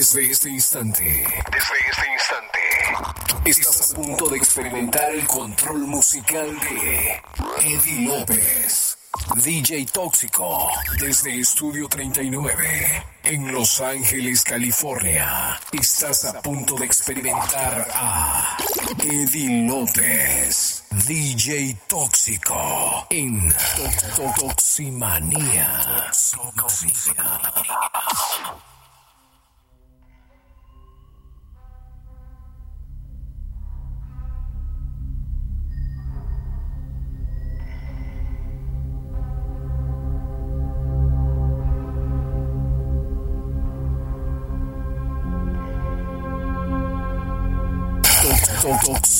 Desde 0.00 0.30
este 0.30 0.48
instante, 0.48 1.02
desde 1.04 1.74
este 1.90 2.12
instante, 2.14 2.58
estás 3.44 3.90
a 3.90 3.94
punto 3.94 4.30
de 4.30 4.38
experimentar 4.38 5.10
el 5.12 5.26
control 5.26 5.80
musical 5.80 6.58
de 6.58 7.22
Eddie 7.62 8.06
López, 8.08 8.96
DJ 9.44 9.84
Tóxico, 9.92 10.70
desde 10.98 11.40
Estudio 11.40 11.86
39, 11.86 13.04
en 13.24 13.52
Los 13.52 13.78
Ángeles, 13.82 14.42
California. 14.42 15.60
Estás 15.70 16.24
a 16.24 16.40
punto 16.40 16.76
de 16.76 16.86
experimentar 16.86 17.86
a 17.92 18.56
Eddie 19.04 19.68
López, 19.68 20.84
DJ 21.06 21.76
Tóxico, 21.86 23.06
en 23.10 23.52
Toximanía. 24.16 26.10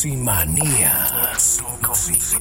Toximanía. 0.00 0.92
Toximanía. 1.36 2.40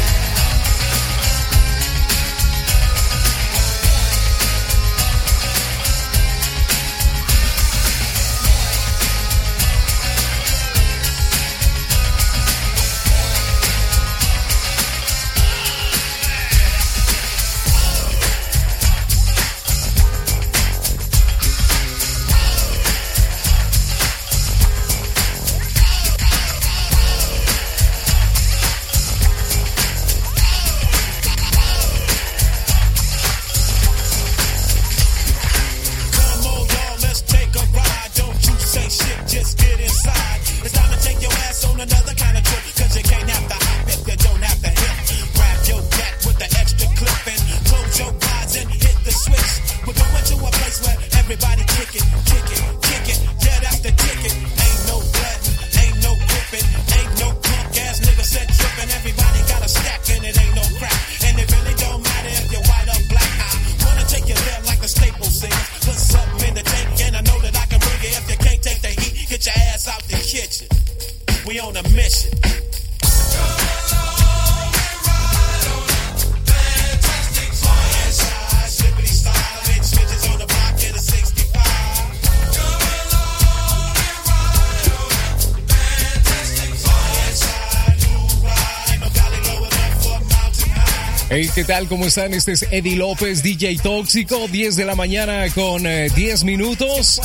¿qué 91.55 91.63
tal? 91.63 91.87
¿Cómo 91.87 92.05
están? 92.05 92.33
Este 92.33 92.53
es 92.53 92.65
Eddie 92.71 92.95
López, 92.95 93.43
DJ 93.43 93.77
Tóxico, 93.81 94.47
10 94.47 94.75
de 94.75 94.85
la 94.85 94.95
mañana 94.95 95.45
con 95.53 95.83
10 95.83 96.17
eh, 96.17 96.45
minutos. 96.45 97.21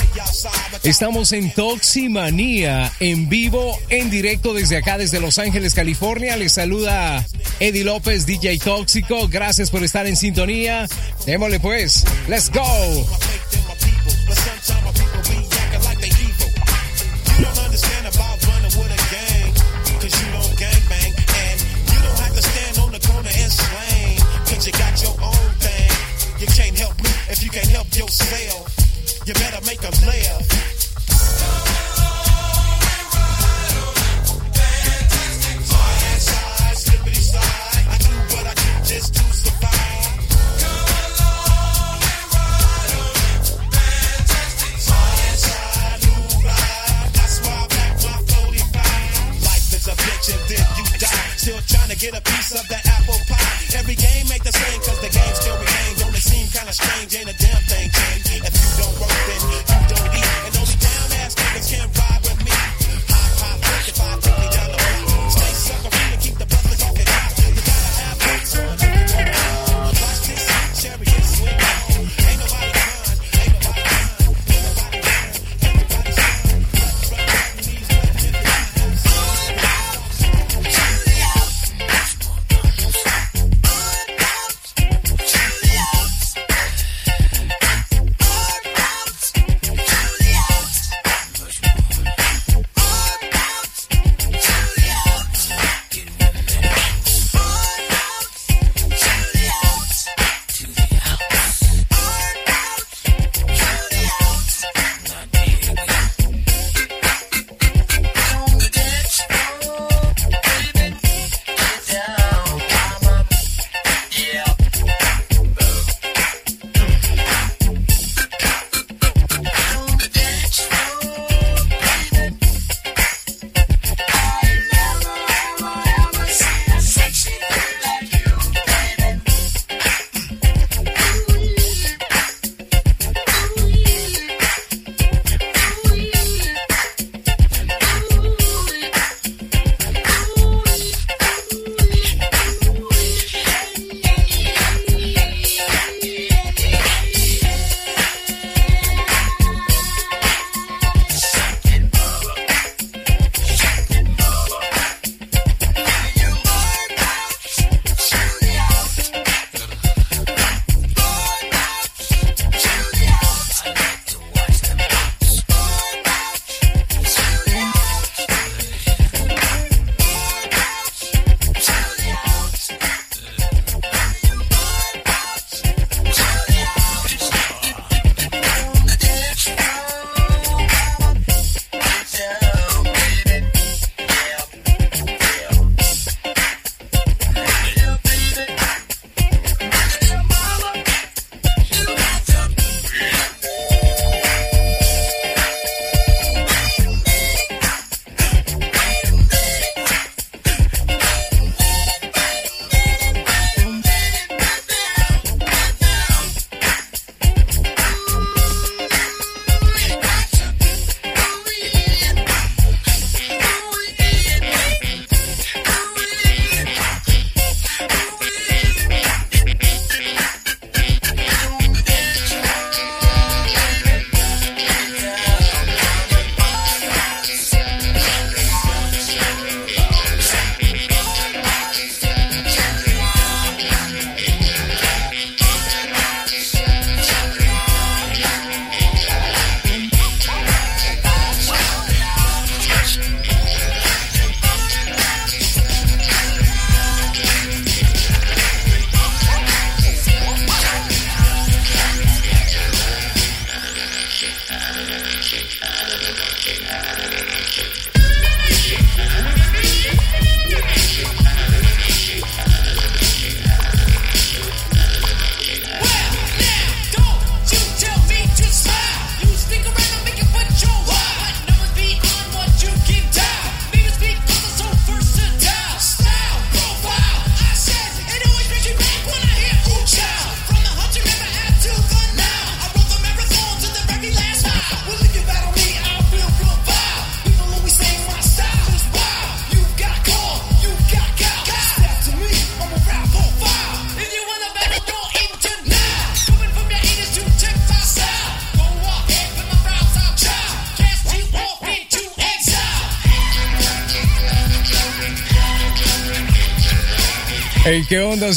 Estamos 0.82 1.32
en 1.32 1.52
Toximanía, 1.52 2.92
en 2.98 3.28
vivo, 3.28 3.78
en 3.88 4.10
directo 4.10 4.54
desde 4.54 4.76
acá, 4.78 4.98
desde 4.98 5.20
Los 5.20 5.38
Ángeles, 5.38 5.74
California. 5.74 6.36
Les 6.36 6.52
saluda 6.52 7.24
Eddie 7.60 7.84
López, 7.84 8.26
DJ 8.26 8.58
Tóxico. 8.58 9.28
Gracias 9.28 9.70
por 9.70 9.84
estar 9.84 10.06
en 10.06 10.16
sintonía. 10.16 10.88
Démosle 11.26 11.60
pues, 11.60 12.04
let's 12.28 12.50
go. 12.50 12.64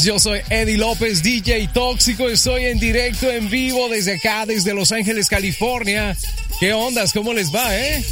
ondas? 0.00 0.04
Yo 0.04 0.18
soy 0.18 0.40
Eddie 0.50 0.76
López, 0.76 1.22
DJ 1.22 1.68
Tóxico. 1.72 2.28
Estoy 2.28 2.66
en 2.66 2.78
directo, 2.78 3.30
en 3.30 3.48
vivo, 3.48 3.88
desde 3.88 4.16
acá, 4.16 4.46
desde 4.46 4.74
Los 4.74 4.92
Ángeles, 4.92 5.28
California. 5.28 6.16
¿Qué 6.58 6.72
ondas? 6.72 7.12
¿Cómo 7.12 7.32
les 7.32 7.54
va, 7.54 7.76
eh? 7.76 8.04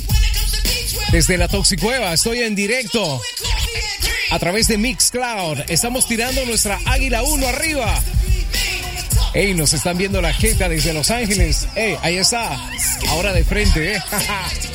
Desde 1.12 1.36
la 1.38 1.48
Toxicueva, 1.48 2.12
estoy 2.12 2.40
en 2.40 2.54
directo. 2.54 3.20
A 4.30 4.38
través 4.38 4.68
de 4.68 4.78
Mixcloud, 4.78 5.60
estamos 5.68 6.06
tirando 6.06 6.44
nuestra 6.46 6.78
Águila 6.84 7.22
1 7.22 7.48
arriba. 7.48 8.02
Hey, 9.34 9.54
nos 9.54 9.72
están 9.72 9.96
viendo 9.98 10.20
la 10.20 10.32
jeta 10.32 10.68
desde 10.68 10.92
Los 10.92 11.10
Ángeles. 11.10 11.68
Hey, 11.74 11.96
ahí 12.02 12.16
está. 12.16 12.58
Ahora 13.08 13.32
de 13.32 13.44
frente, 13.44 13.94
eh. 13.94 14.02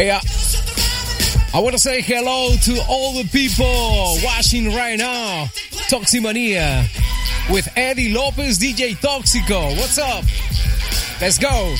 Hey, 0.00 0.08
uh, 0.08 0.18
I 1.52 1.60
want 1.60 1.72
to 1.74 1.78
say 1.78 2.00
hello 2.00 2.56
to 2.56 2.82
all 2.88 3.12
the 3.12 3.28
people 3.28 4.16
watching 4.24 4.74
right 4.74 4.96
now. 4.96 5.44
Toximania 5.90 6.88
with 7.52 7.68
Eddie 7.76 8.10
Lopez, 8.10 8.58
DJ 8.58 8.96
Toxico. 8.96 9.76
What's 9.76 9.98
up? 9.98 10.24
Let's 11.20 11.36
go. 11.36 11.74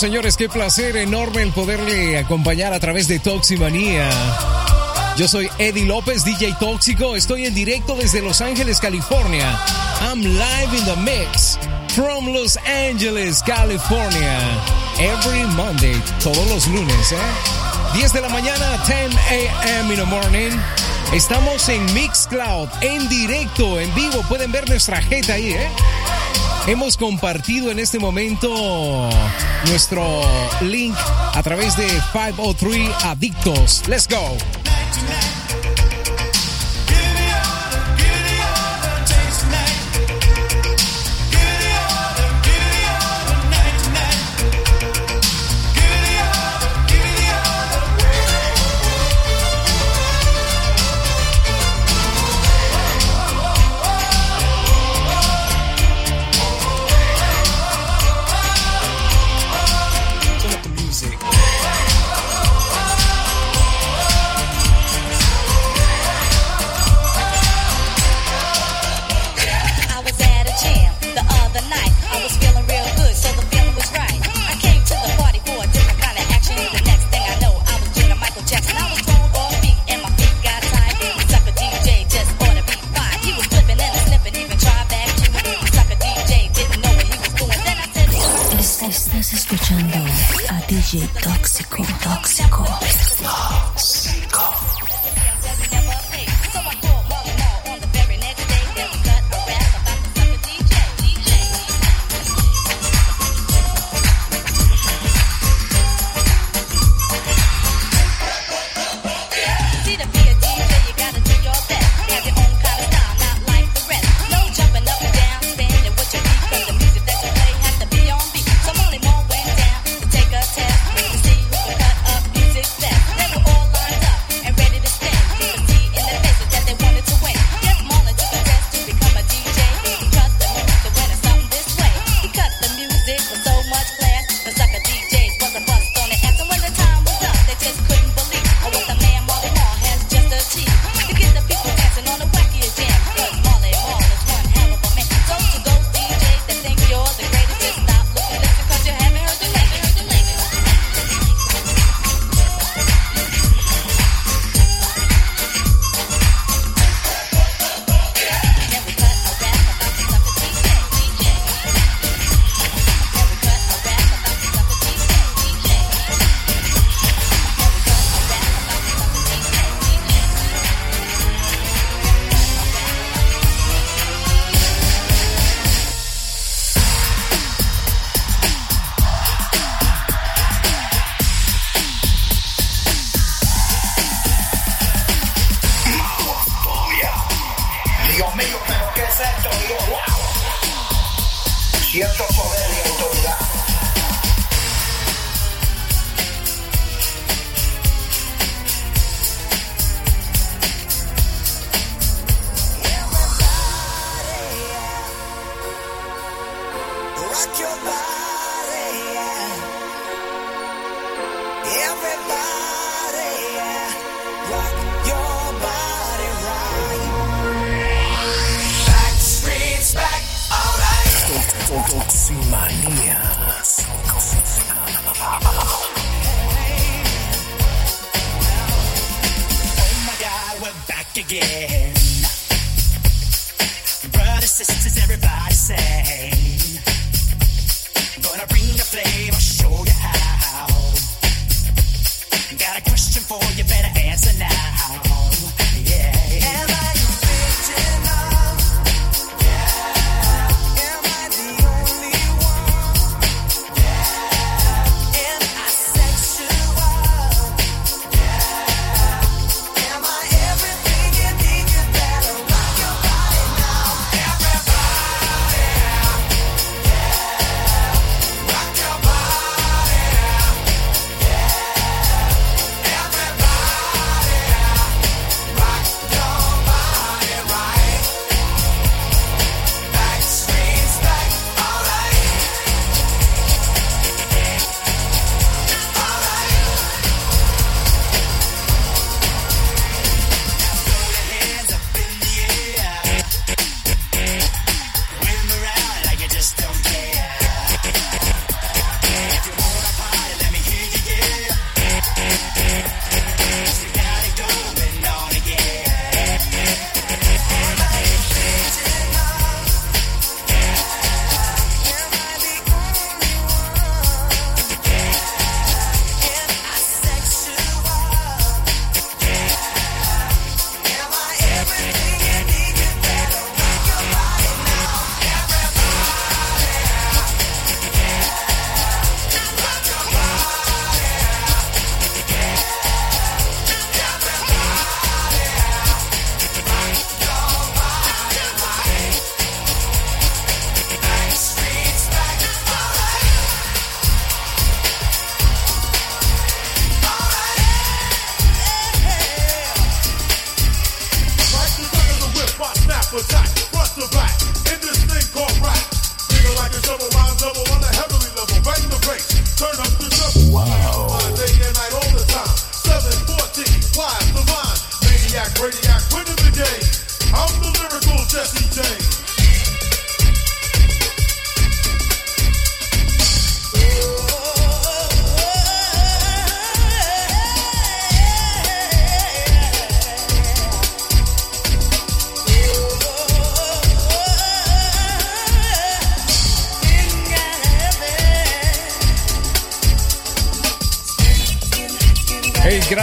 señores, 0.00 0.38
qué 0.38 0.48
placer 0.48 0.96
enorme 0.96 1.42
el 1.42 1.52
poderle 1.52 2.16
acompañar 2.16 2.72
a 2.72 2.80
través 2.80 3.06
de 3.06 3.18
Toximanía. 3.18 4.08
Yo 5.18 5.28
soy 5.28 5.50
Eddie 5.58 5.84
López, 5.84 6.24
DJ 6.24 6.54
Tóxico. 6.58 7.16
Estoy 7.16 7.44
en 7.44 7.54
directo 7.54 7.94
desde 7.96 8.22
Los 8.22 8.40
Ángeles, 8.40 8.80
California. 8.80 9.60
I'm 10.00 10.22
live 10.22 10.74
in 10.74 10.84
the 10.86 10.96
mix 11.02 11.58
from 11.88 12.32
Los 12.32 12.56
Angeles, 12.66 13.42
California. 13.42 14.38
Every 14.98 15.44
Monday, 15.54 16.02
todos 16.24 16.48
los 16.48 16.66
lunes, 16.68 17.12
¿eh? 17.12 17.96
10 17.96 18.12
de 18.14 18.20
la 18.22 18.30
mañana, 18.30 18.82
10 18.86 19.14
a.m. 19.28 19.92
in 19.92 20.00
the 20.00 20.06
morning. 20.06 20.50
Estamos 21.12 21.68
en 21.68 21.84
Mixcloud, 21.92 22.70
en 22.80 23.06
directo, 23.10 23.78
en 23.78 23.94
vivo. 23.94 24.22
Pueden 24.30 24.50
ver 24.50 24.66
nuestra 24.66 25.02
jeta 25.02 25.34
ahí, 25.34 25.52
¿eh? 25.52 25.68
Hemos 26.66 26.96
compartido 26.96 27.70
en 27.70 27.78
este 27.78 27.98
momento 27.98 29.08
nuestro 29.66 30.22
link 30.60 30.94
a 31.34 31.42
través 31.42 31.76
de 31.76 31.86
503 32.12 32.90
Adictos. 33.04 33.82
Let's 33.88 34.06
go. 34.06 34.36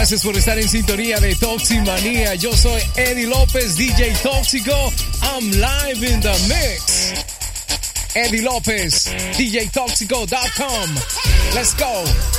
Gracias 0.10 0.26
por 0.26 0.38
estar 0.38 0.58
en 0.58 0.70
sintonía 0.70 1.20
de 1.20 1.36
Toximanía. 1.36 2.34
Yo 2.36 2.56
soy 2.56 2.82
Eddie 2.96 3.28
López, 3.28 3.76
DJ 3.76 4.14
Tóxico. 4.24 4.72
I'm 5.22 5.52
live 5.52 6.02
in 6.02 6.22
the 6.22 6.32
mix. 6.48 7.26
Eddie 8.16 8.42
López, 8.42 9.12
DJTóxico.com. 9.38 10.96
Let's 11.54 11.76
go. 11.76 12.37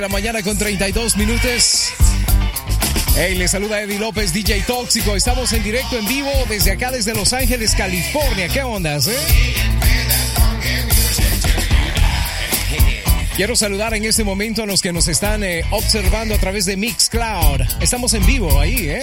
la 0.00 0.08
mañana 0.08 0.42
con 0.42 0.56
32 0.56 1.16
minutos. 1.16 1.92
Hey, 3.16 3.34
les 3.34 3.50
saluda 3.50 3.82
Eddie 3.82 3.98
López, 3.98 4.32
DJ 4.32 4.62
Tóxico. 4.62 5.14
Estamos 5.14 5.52
en 5.52 5.62
directo, 5.62 5.98
en 5.98 6.06
vivo, 6.06 6.30
desde 6.48 6.72
acá, 6.72 6.90
desde 6.90 7.14
Los 7.14 7.32
Ángeles, 7.32 7.74
California. 7.74 8.48
¿Qué 8.48 8.62
ondas, 8.62 9.08
eh? 9.08 9.16
Quiero 13.36 13.56
saludar 13.56 13.94
en 13.94 14.04
este 14.04 14.24
momento 14.24 14.62
a 14.62 14.66
los 14.66 14.80
que 14.80 14.92
nos 14.92 15.08
están 15.08 15.44
eh, 15.44 15.64
observando 15.70 16.34
a 16.34 16.38
través 16.38 16.64
de 16.66 16.76
Mixcloud. 16.76 17.60
Estamos 17.80 18.14
en 18.14 18.24
vivo 18.24 18.58
ahí, 18.58 18.88
¿eh? 18.88 19.02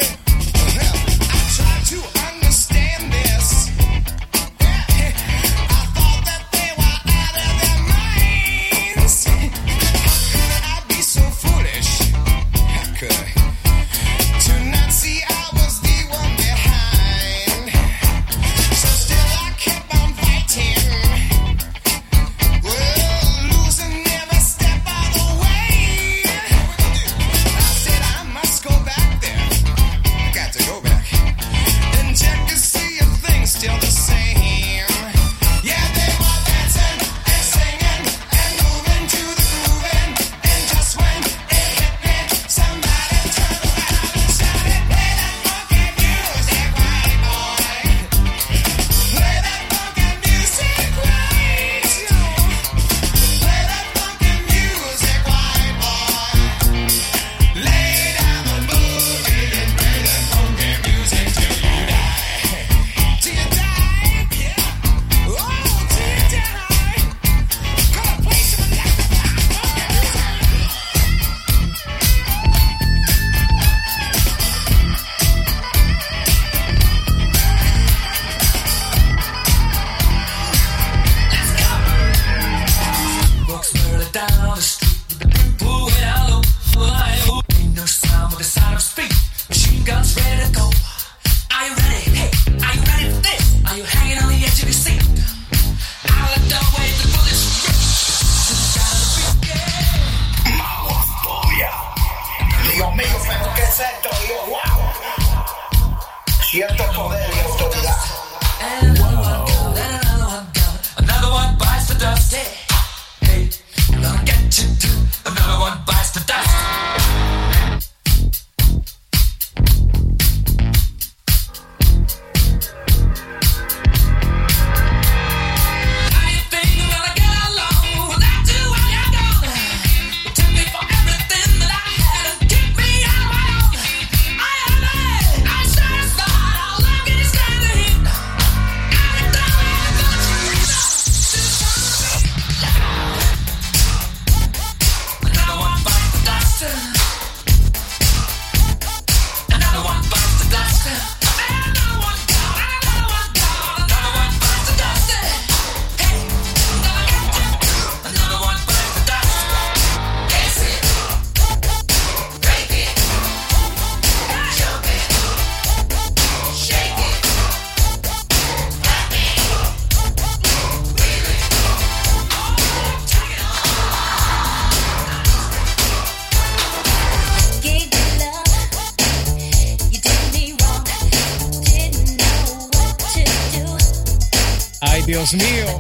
Mío. 185.34 185.80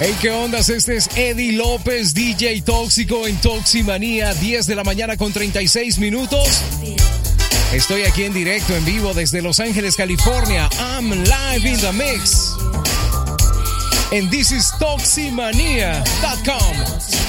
Hey, 0.00 0.16
¿qué 0.20 0.30
ondas? 0.30 0.68
Este 0.68 0.96
es 0.96 1.08
Eddie 1.14 1.52
López, 1.52 2.14
DJ 2.14 2.62
Tóxico 2.62 3.28
en 3.28 3.36
Toximanía, 3.40 4.34
10 4.34 4.66
de 4.66 4.74
la 4.74 4.82
mañana 4.82 5.16
con 5.16 5.32
36 5.32 5.98
minutos. 5.98 6.48
Estoy 7.72 8.02
aquí 8.02 8.24
en 8.24 8.34
directo, 8.34 8.74
en 8.74 8.84
vivo, 8.84 9.14
desde 9.14 9.40
Los 9.40 9.60
Ángeles, 9.60 9.94
California. 9.94 10.68
I'm 10.80 11.10
live 11.10 11.64
in 11.64 11.80
the 11.80 11.92
mix. 11.92 12.51
and 14.12 14.30
this 14.30 14.52
is 14.52 14.70
toximanía.com. 14.72 17.21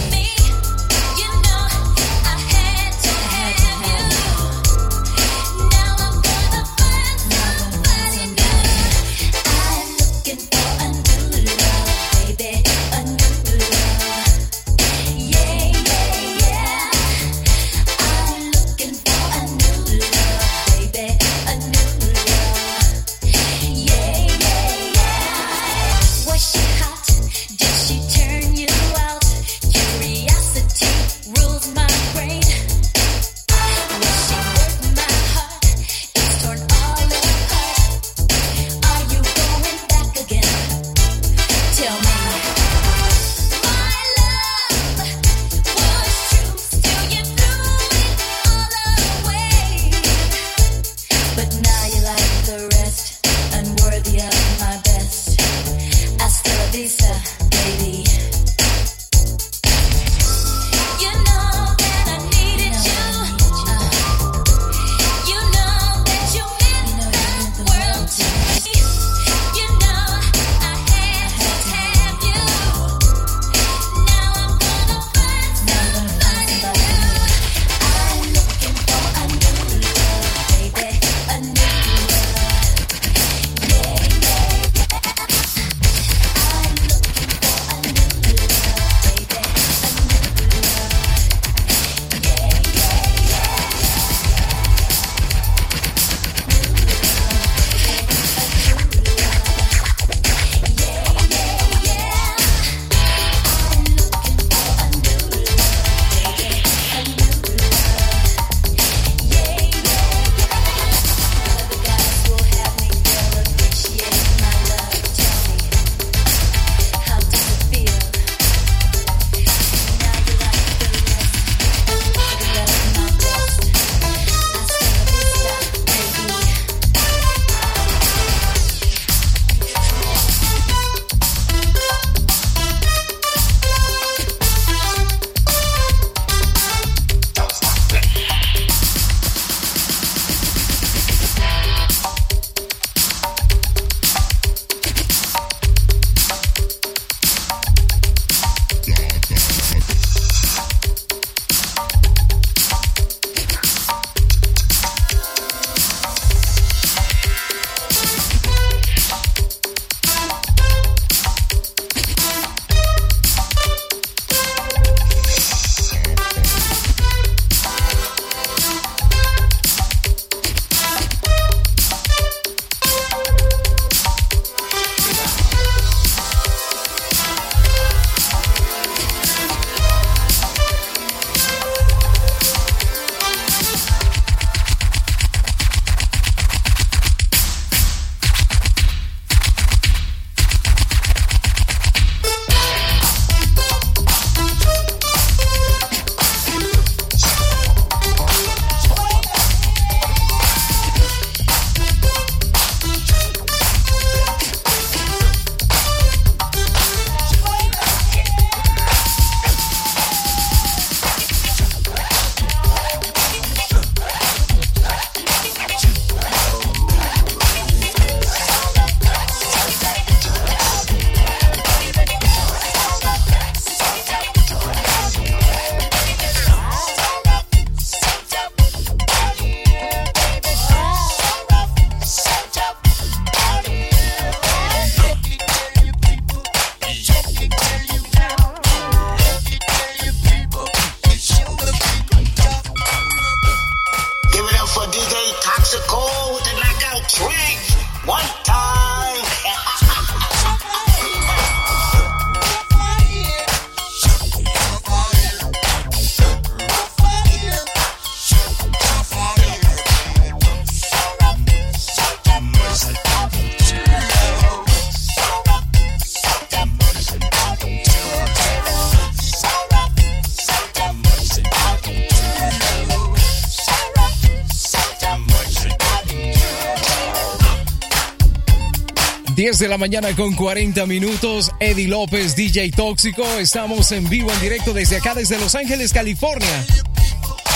mañana 279.84 280.15
con 280.15 280.34
40 280.34 280.86
minutos. 280.86 281.51
Eddie 281.59 281.89
López, 281.89 282.38
DJ 282.38 282.71
Tóxico. 282.71 283.25
Estamos 283.38 283.91
en 283.91 284.07
vivo, 284.07 284.31
en 284.31 284.39
directo 284.39 284.71
desde 284.71 284.95
acá, 284.95 285.13
desde 285.13 285.38
Los 285.38 285.55
Ángeles, 285.55 285.91
California. 285.91 286.65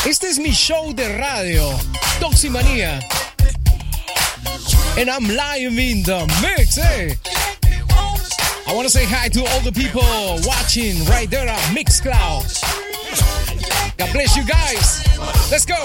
Este 0.06 0.28
es 0.28 0.38
mi 0.38 0.52
show 0.52 0.94
de 0.94 1.08
radio, 1.18 1.66
Toximanía. 2.20 3.00
And 4.98 5.10
I'm 5.10 5.26
live 5.30 5.80
in 5.80 6.04
the 6.04 6.28
mix, 6.42 6.78
eh? 6.78 7.16
I 8.68 8.74
want 8.74 8.84
to 8.84 8.90
say 8.90 9.06
hi 9.06 9.30
to 9.30 9.46
all 9.46 9.62
the 9.62 9.72
people 9.72 10.02
watching 10.46 11.06
right 11.06 11.30
there 11.30 11.48
at 11.48 11.62
Mixcloud. 11.74 12.44
God 13.98 14.12
bless 14.12 14.36
you 14.36 14.44
guys. 14.44 15.02
Let's 15.50 15.66
go. 15.66 15.78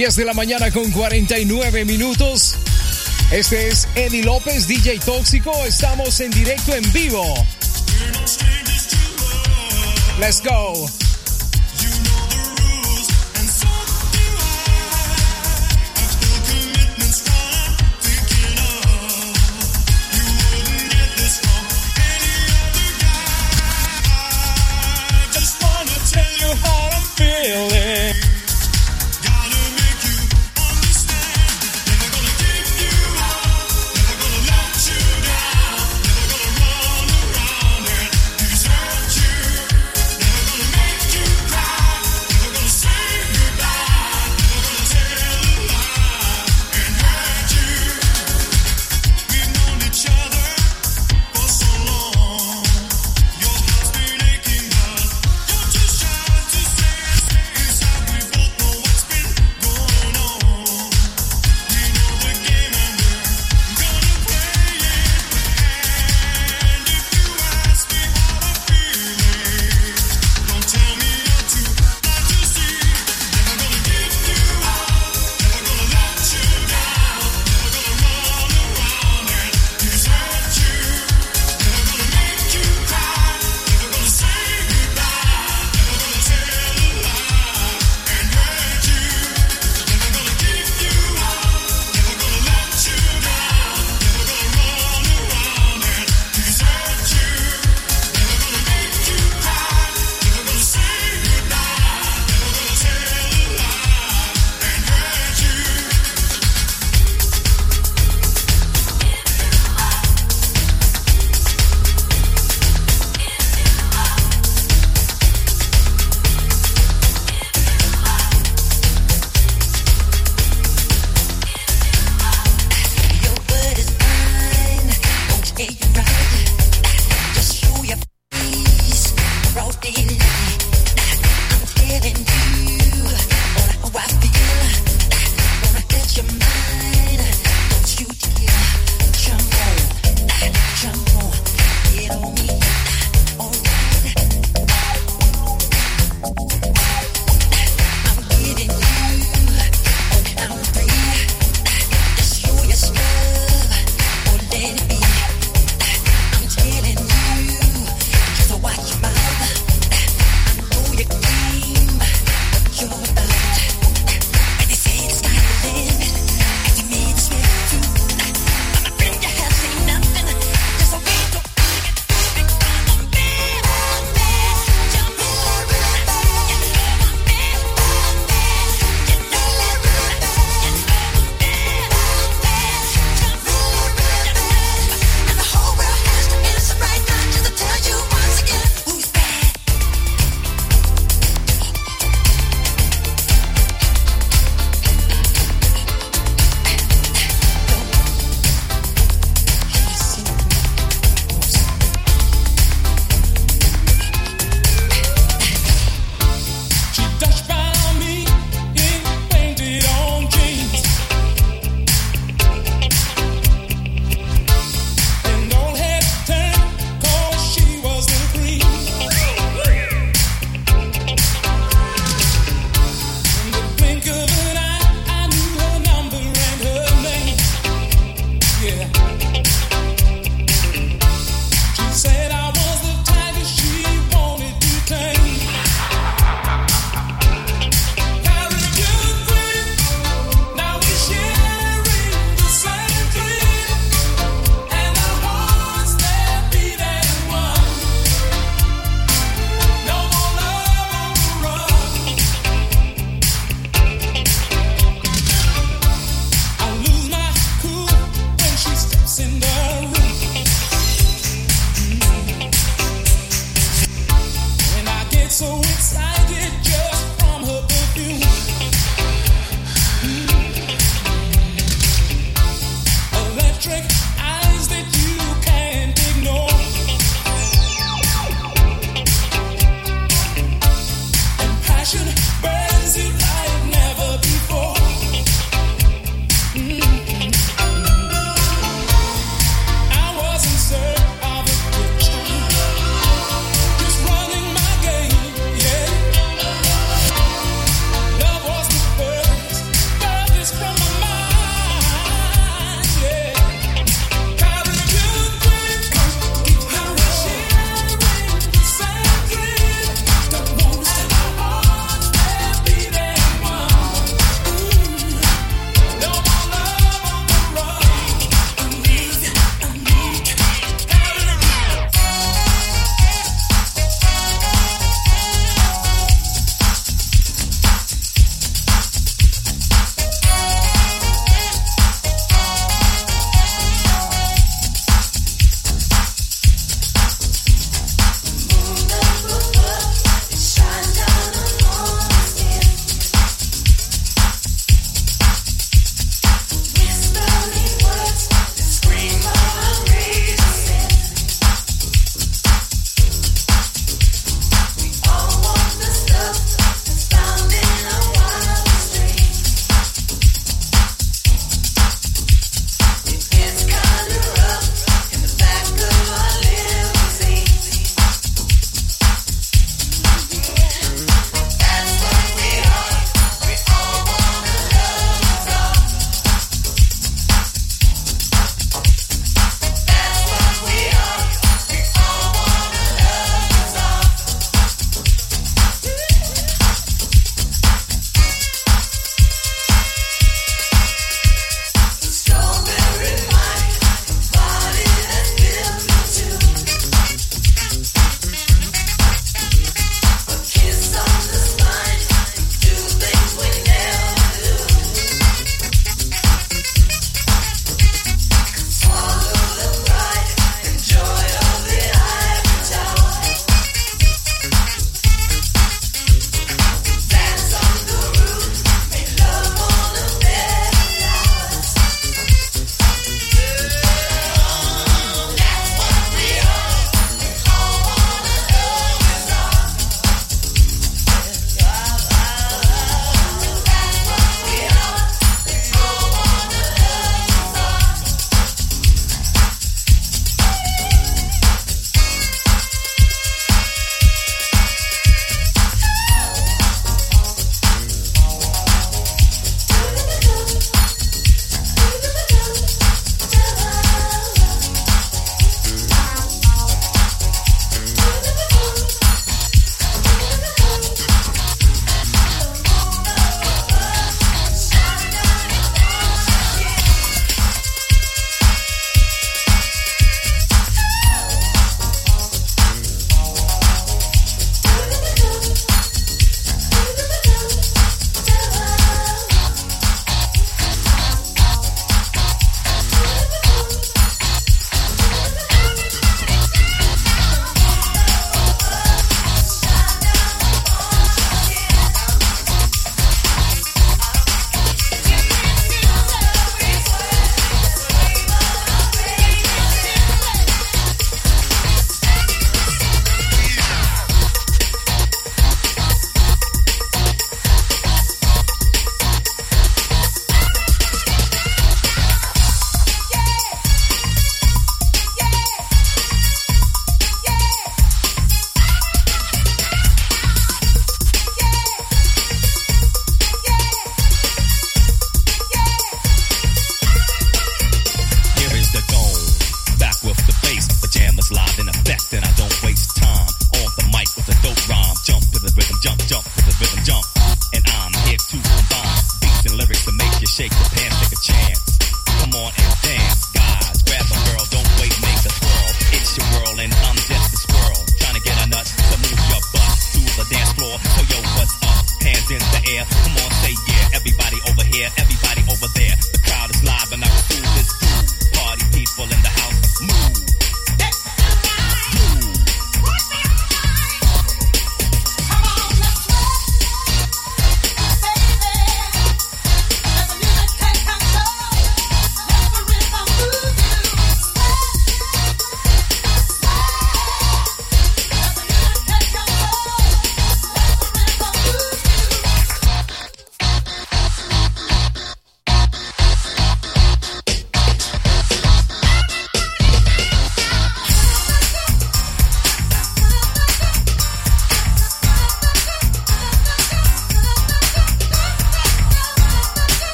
10 0.00 0.16
de 0.16 0.24
la 0.24 0.32
mañana 0.32 0.70
con 0.70 0.90
49 0.92 1.84
minutos. 1.84 2.54
Este 3.30 3.68
es 3.68 3.86
Eddie 3.94 4.22
López, 4.22 4.66
DJ 4.66 4.98
Tóxico. 4.98 5.52
Estamos 5.66 6.20
en 6.20 6.30
directo 6.30 6.74
en 6.74 6.90
vivo. 6.90 7.22
Let's 10.18 10.42
go. 10.42 10.99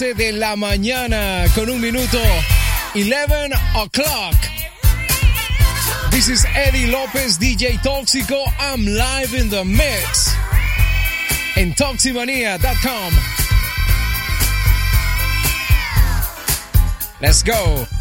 11 0.00 0.14
de 0.14 0.32
la 0.32 0.56
mañana 0.56 1.44
con 1.54 1.68
un 1.68 1.78
minuto. 1.78 2.18
11 2.94 3.50
o'clock. 3.74 4.34
This 6.10 6.30
is 6.30 6.46
Eddie 6.54 6.86
Lopez, 6.86 7.38
DJ 7.38 7.78
Tóxico. 7.82 8.42
I'm 8.58 8.86
live 8.86 9.34
in 9.34 9.50
the 9.50 9.62
mix. 9.62 10.34
En 11.56 11.74
Toximania.com. 11.74 13.12
Let's 17.20 17.42
go. 17.42 17.99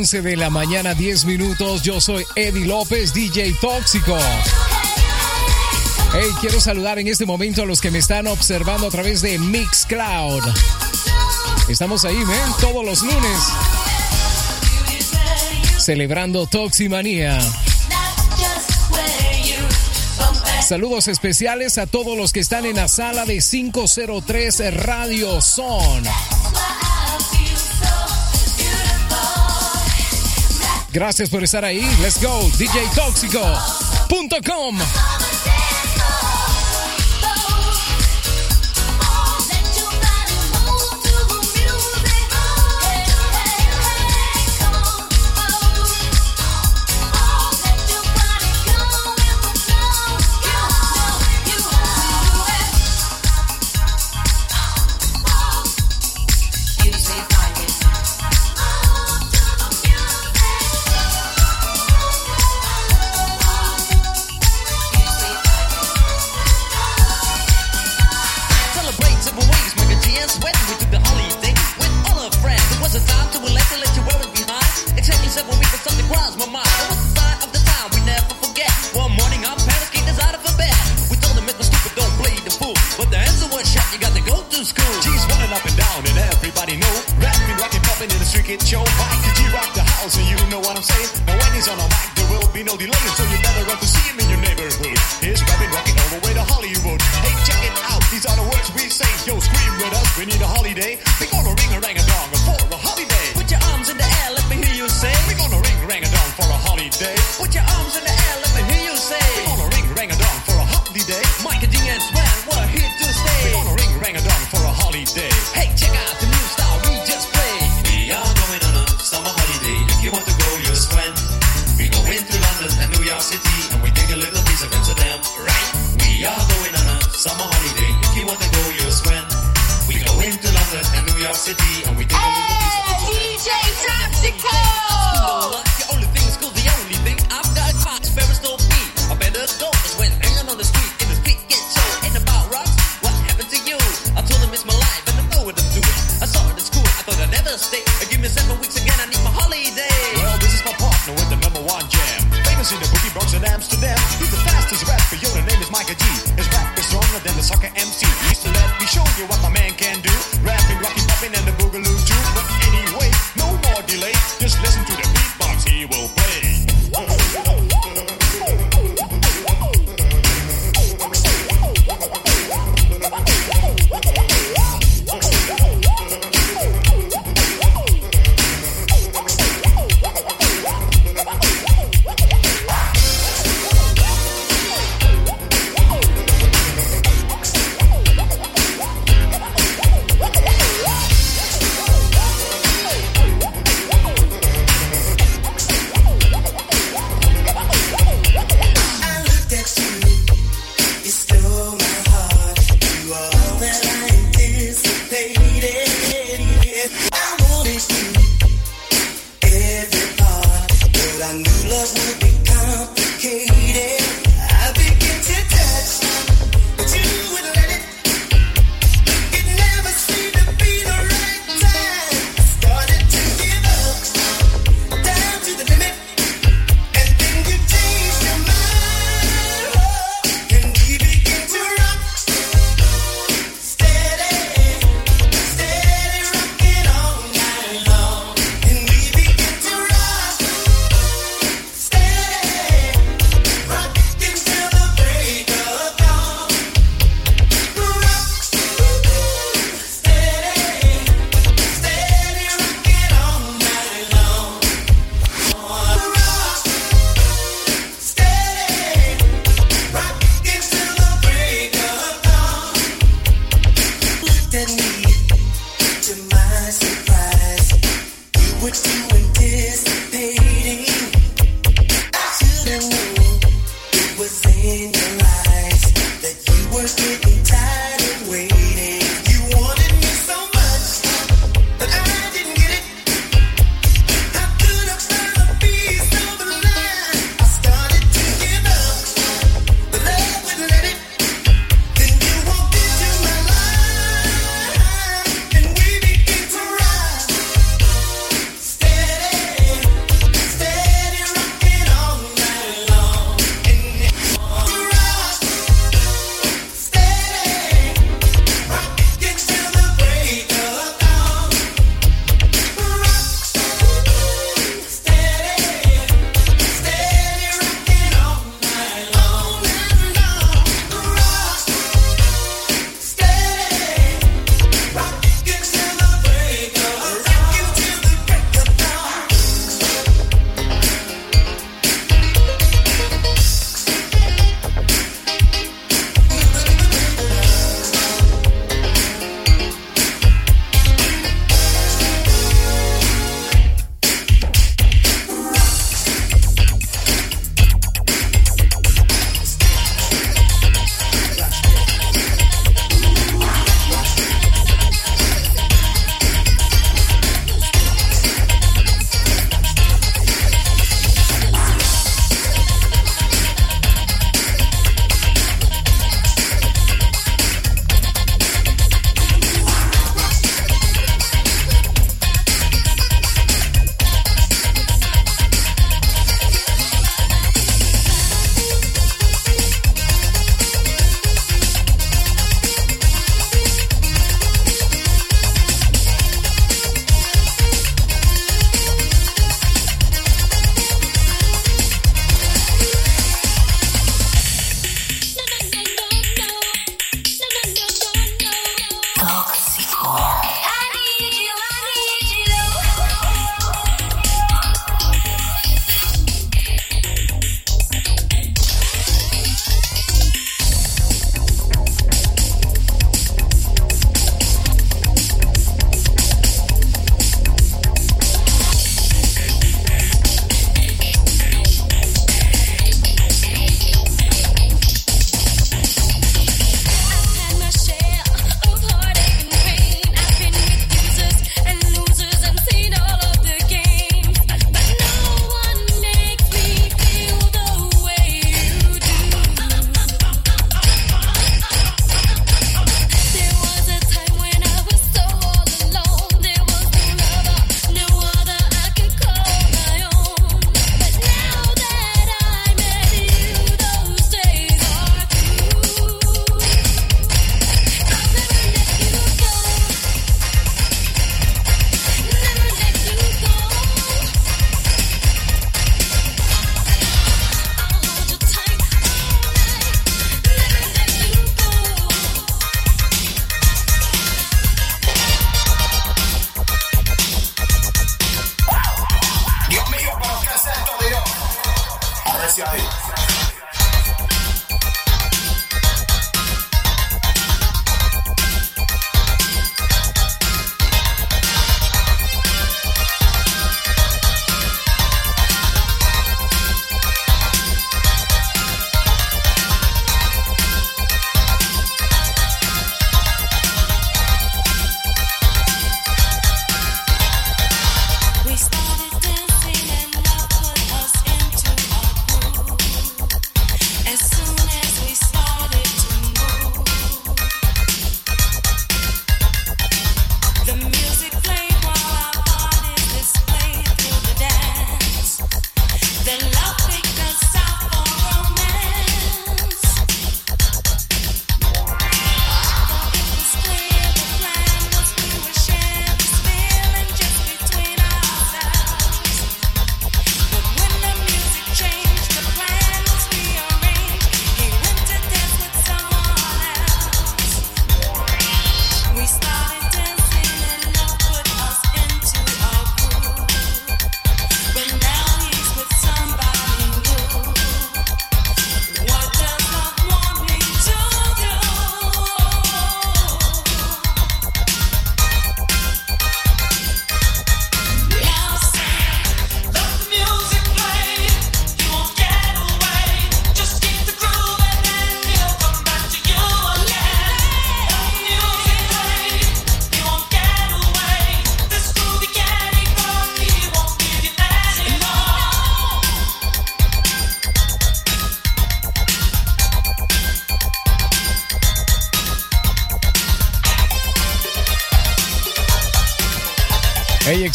11 0.00 0.22
de 0.22 0.36
la 0.38 0.48
mañana, 0.48 0.94
10 0.94 1.26
minutos. 1.26 1.82
Yo 1.82 2.00
soy 2.00 2.24
Eddie 2.34 2.64
López, 2.64 3.12
DJ 3.12 3.54
Tóxico. 3.60 4.16
Hey, 6.14 6.30
quiero 6.40 6.58
saludar 6.58 6.98
en 6.98 7.06
este 7.06 7.26
momento 7.26 7.64
a 7.64 7.66
los 7.66 7.82
que 7.82 7.90
me 7.90 7.98
están 7.98 8.26
observando 8.26 8.86
a 8.86 8.90
través 8.90 9.20
de 9.20 9.38
Mixcloud. 9.38 10.42
Estamos 11.68 12.06
ahí, 12.06 12.16
¿ven? 12.16 12.52
Todos 12.62 12.82
los 12.82 13.02
lunes. 13.02 13.38
Celebrando 15.78 16.46
Toximanía. 16.46 17.38
Saludos 20.66 21.08
especiales 21.08 21.76
a 21.76 21.86
todos 21.86 22.16
los 22.16 22.32
que 22.32 22.40
están 22.40 22.64
en 22.64 22.76
la 22.76 22.88
sala 22.88 23.26
de 23.26 23.38
503 23.38 24.82
Radio 24.82 25.42
Son. 25.42 26.02
Gracias 30.92 31.28
por 31.28 31.44
estar 31.44 31.64
ahí. 31.64 31.88
Let's 32.00 32.20
go, 32.20 32.50
DJToxico.com. 32.58 35.19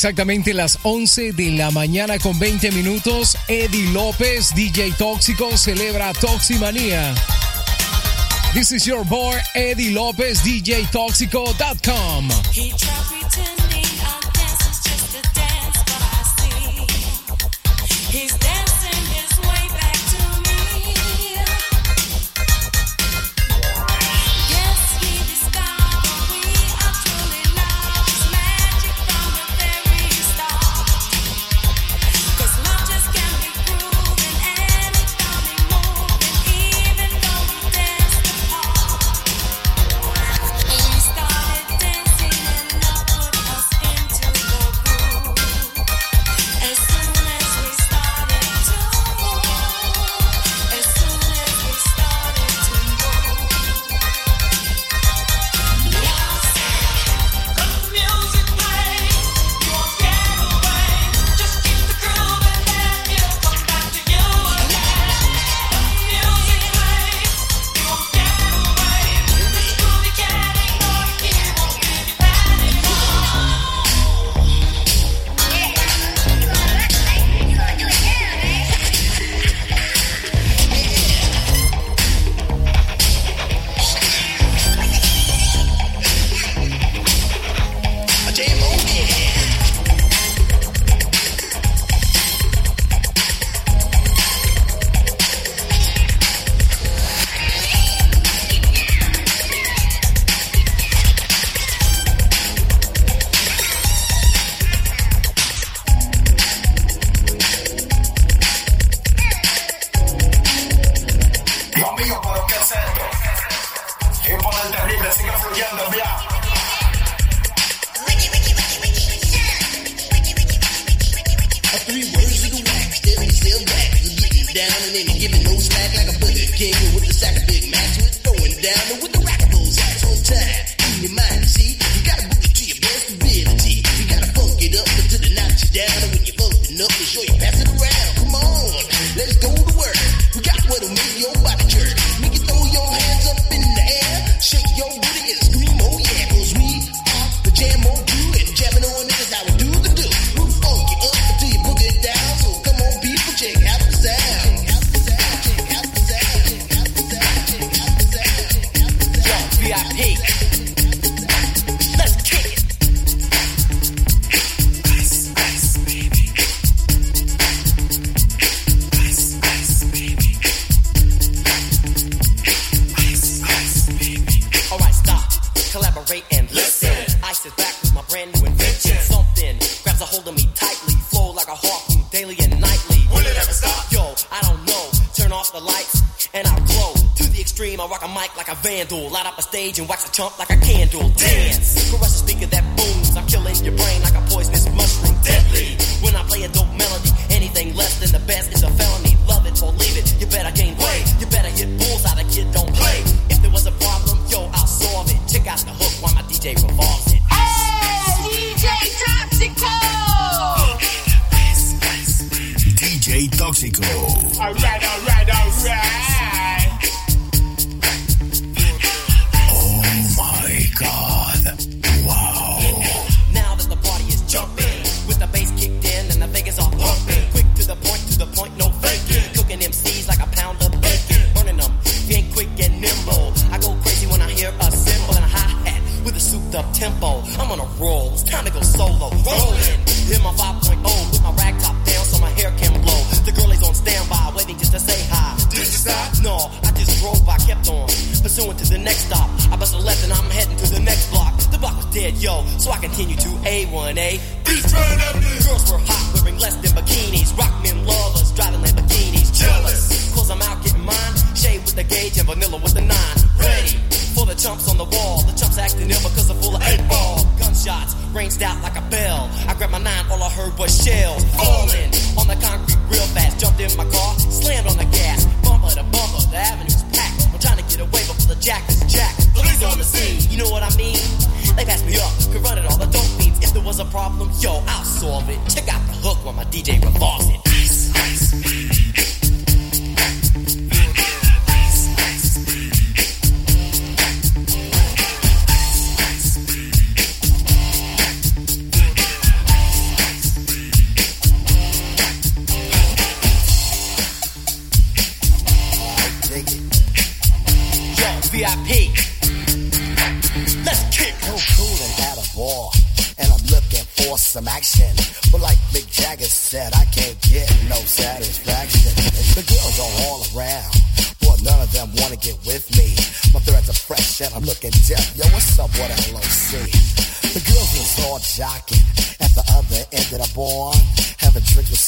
exactamente 0.06 0.54
las 0.54 0.78
11 0.84 1.32
de 1.32 1.50
la 1.54 1.72
mañana 1.72 2.20
con 2.20 2.38
20 2.38 2.70
minutos, 2.74 3.36
Eddie 3.48 3.92
López, 3.92 4.54
DJ 4.54 4.92
Tóxico, 4.92 5.58
celebra 5.58 6.14
Toximanía. 6.14 7.16
This 8.54 8.72
is 8.72 8.86
your 8.86 9.04
boy, 9.04 9.36
Eddie 9.56 9.90
López, 9.90 10.44
DJTóxico.com. 10.44 12.30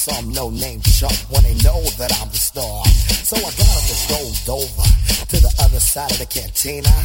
some 0.07 0.31
no-name 0.31 0.79
chump 0.81 1.17
when 1.29 1.43
they 1.43 1.55
know 1.67 1.84
that 1.99 2.11
I'm 2.21 2.29
the 2.29 2.38
star. 2.38 2.85
So 3.27 3.35
I 3.35 3.51
got 3.59 3.67
up 3.75 3.84
and 3.91 3.99
strolled 4.07 4.63
over 4.63 4.88
to 5.27 5.38
the 5.43 5.53
other 5.59 5.79
side 5.79 6.11
of 6.11 6.19
the 6.19 6.25
cantina. 6.25 6.95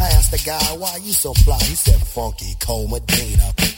I 0.00 0.10
asked 0.18 0.32
the 0.32 0.42
guy, 0.44 0.58
why 0.76 0.96
you 0.96 1.12
so 1.12 1.34
fly? 1.34 1.58
He 1.58 1.76
said, 1.76 2.00
funky 2.02 2.54
Comedina." 2.58 3.77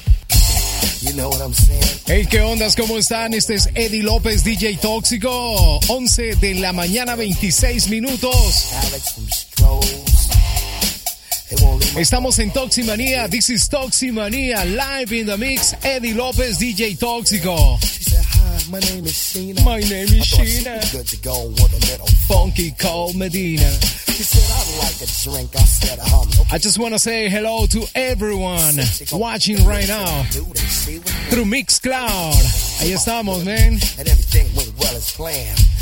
You 1.01 1.13
know 1.13 1.29
what 1.29 1.41
I'm 1.41 1.53
saying? 1.53 1.81
Hey, 2.05 2.27
¿qué 2.29 2.41
ondas? 2.41 2.75
¿Cómo 2.75 2.95
están? 2.95 3.33
Este 3.33 3.55
es 3.55 3.69
Eddie 3.73 4.03
López, 4.03 4.43
DJ 4.43 4.77
Tóxico. 4.77 5.79
11 5.87 6.35
de 6.35 6.53
la 6.55 6.73
mañana, 6.73 7.15
26 7.15 7.89
minutos. 7.89 8.67
Estamos 11.97 12.37
en 12.37 12.51
Toximania. 12.51 13.27
This 13.27 13.49
is 13.49 13.67
Toximania. 13.67 14.63
Live 14.63 15.11
in 15.11 15.25
the 15.25 15.37
mix. 15.37 15.75
Eddie 15.83 16.13
López, 16.13 16.59
DJ 16.59 16.95
Tóxico. 16.97 17.79
My 18.69 18.79
name 18.79 19.07
is 19.07 19.13
Sheena. 19.13 19.65
My 19.65 19.79
name 19.79 20.03
is 20.03 20.31
Sheena. 20.31 20.79
Funky 22.27 22.71
Cole 22.79 23.13
Medina. 23.15 24.10
I 26.51 26.59
just 26.59 26.77
want 26.77 26.93
to 26.93 26.99
say 26.99 27.27
hello 27.27 27.65
to 27.65 27.87
everyone 27.95 28.75
watching 29.11 29.65
right 29.65 29.87
now 29.87 30.23
through 31.31 31.45
Mixcloud. 31.45 32.35
Ahí 32.79 32.93
estamos, 32.93 33.43
man. 33.43 33.79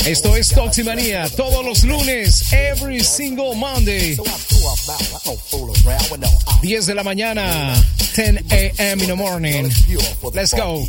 Esto 0.05 0.35
es 0.35 0.49
Toximania 0.49 1.27
todos 1.35 1.65
los 1.65 1.83
lunes, 1.83 2.53
every 2.53 3.01
single 3.01 3.55
Monday. 3.55 4.15
10 6.61 6.85
de 6.85 6.95
la 6.95 7.03
mañana, 7.03 7.75
10 8.15 8.53
a.m. 8.53 9.01
in 9.01 9.07
the 9.07 9.15
morning. 9.17 9.69
Let's 10.33 10.53
go. 10.53 10.85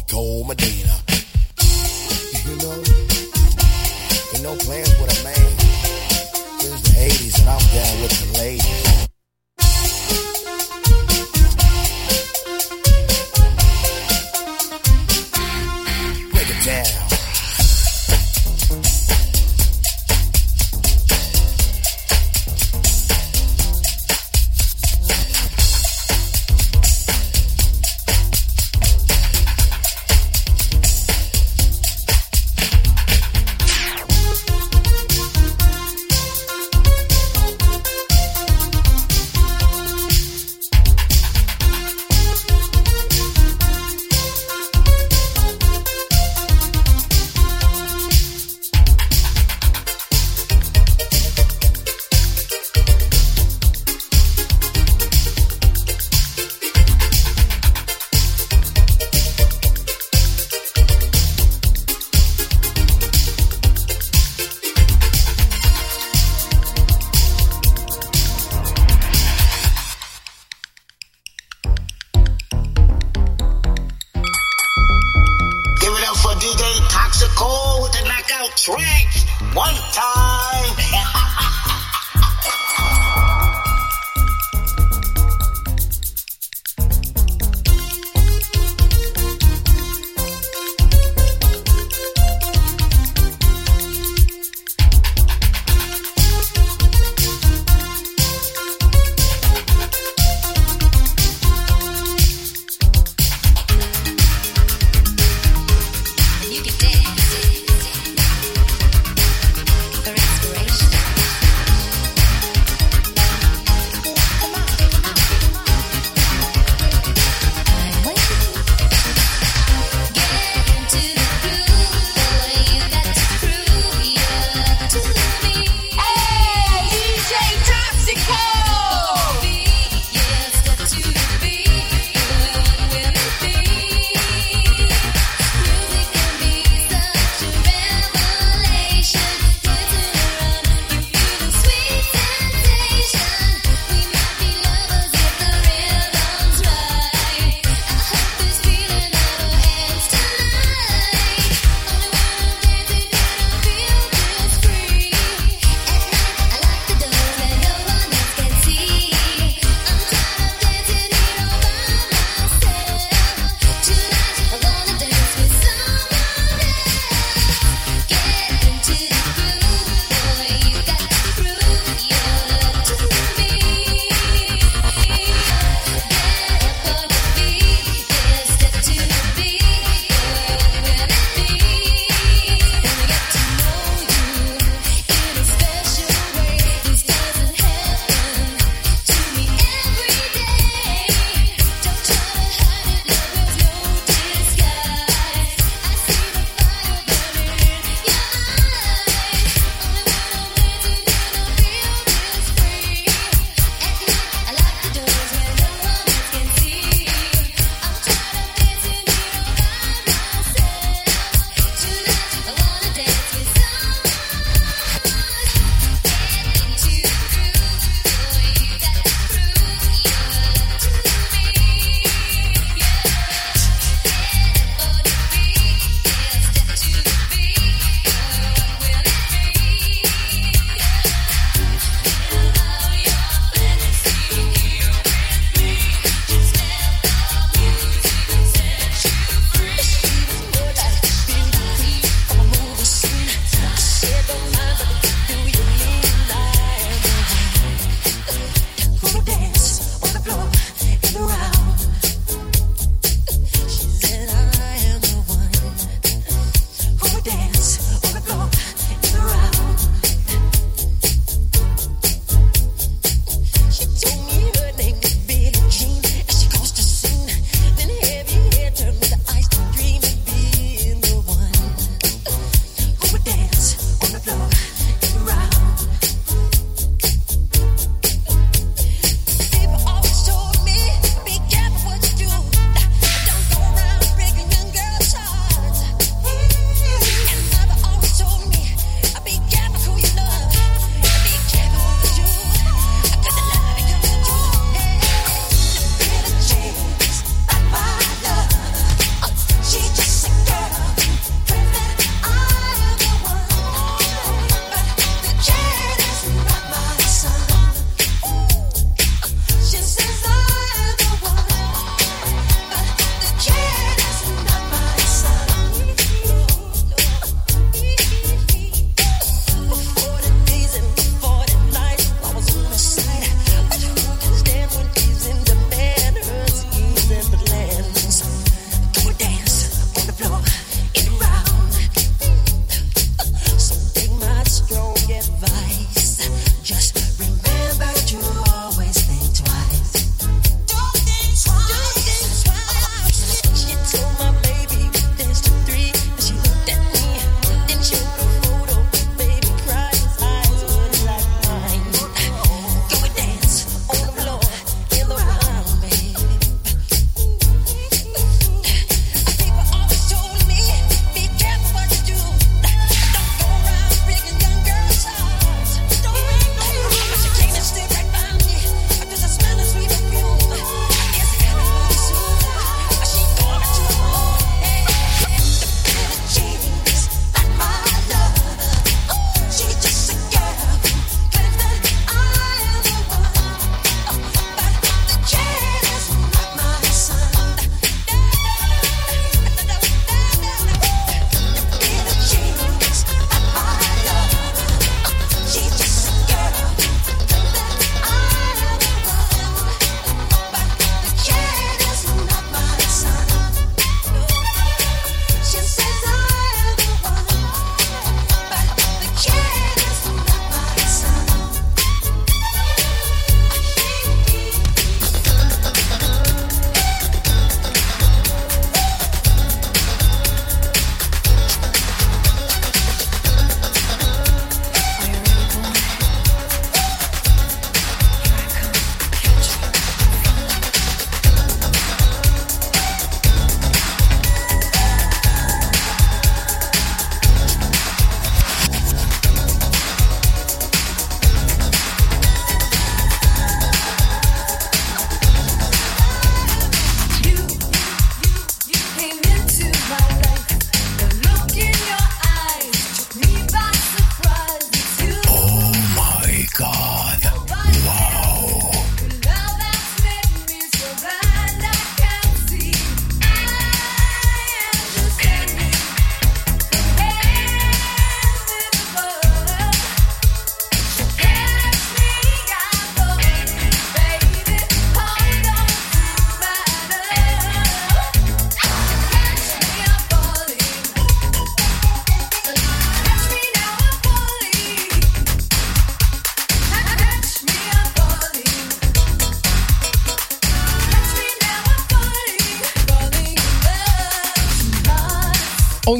You 4.40 4.56
plans 4.56 5.00
with 5.00 5.20
a 5.20 5.24
man. 5.24 5.39
place 8.40 8.79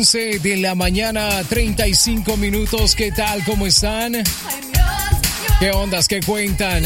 11 0.01 0.39
de 0.39 0.57
la 0.57 0.75
mañana, 0.75 1.29
35 1.47 2.39
minutos. 2.39 2.95
¿Qué 2.95 3.13
tal? 3.13 3.45
¿Cómo 3.45 3.67
están? 3.67 4.15
¿Qué 5.59 5.71
ondas? 5.73 6.09
¿Qué 6.09 6.21
cuentan? 6.21 6.85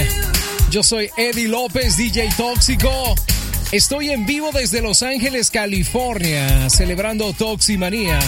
Yo 0.69 0.83
soy 0.83 1.09
Eddie 1.17 1.47
López, 1.47 1.97
DJ 1.97 2.29
Tóxico. 2.37 3.15
Estoy 3.71 4.11
en 4.11 4.27
vivo 4.27 4.51
desde 4.53 4.83
Los 4.83 5.05
Ángeles, 5.05 5.53
California, 5.53 6.69
celebrando 6.69 7.33
Toximanía. 7.35 8.19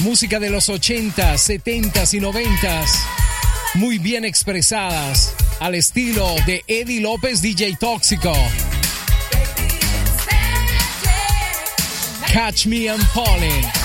Música 0.00 0.40
de 0.40 0.50
los 0.50 0.68
80, 0.68 1.38
70 1.38 2.02
y 2.14 2.18
90 2.18 2.84
muy 3.74 3.98
bien 3.98 4.24
expresadas 4.24 5.32
al 5.60 5.76
estilo 5.76 6.34
de 6.46 6.64
Eddie 6.66 7.00
López, 7.00 7.42
DJ 7.42 7.76
Tóxico. 7.78 8.32
Catch 12.32 12.66
Me 12.66 12.86
I'm 12.88 12.98
Falling. 13.14 13.83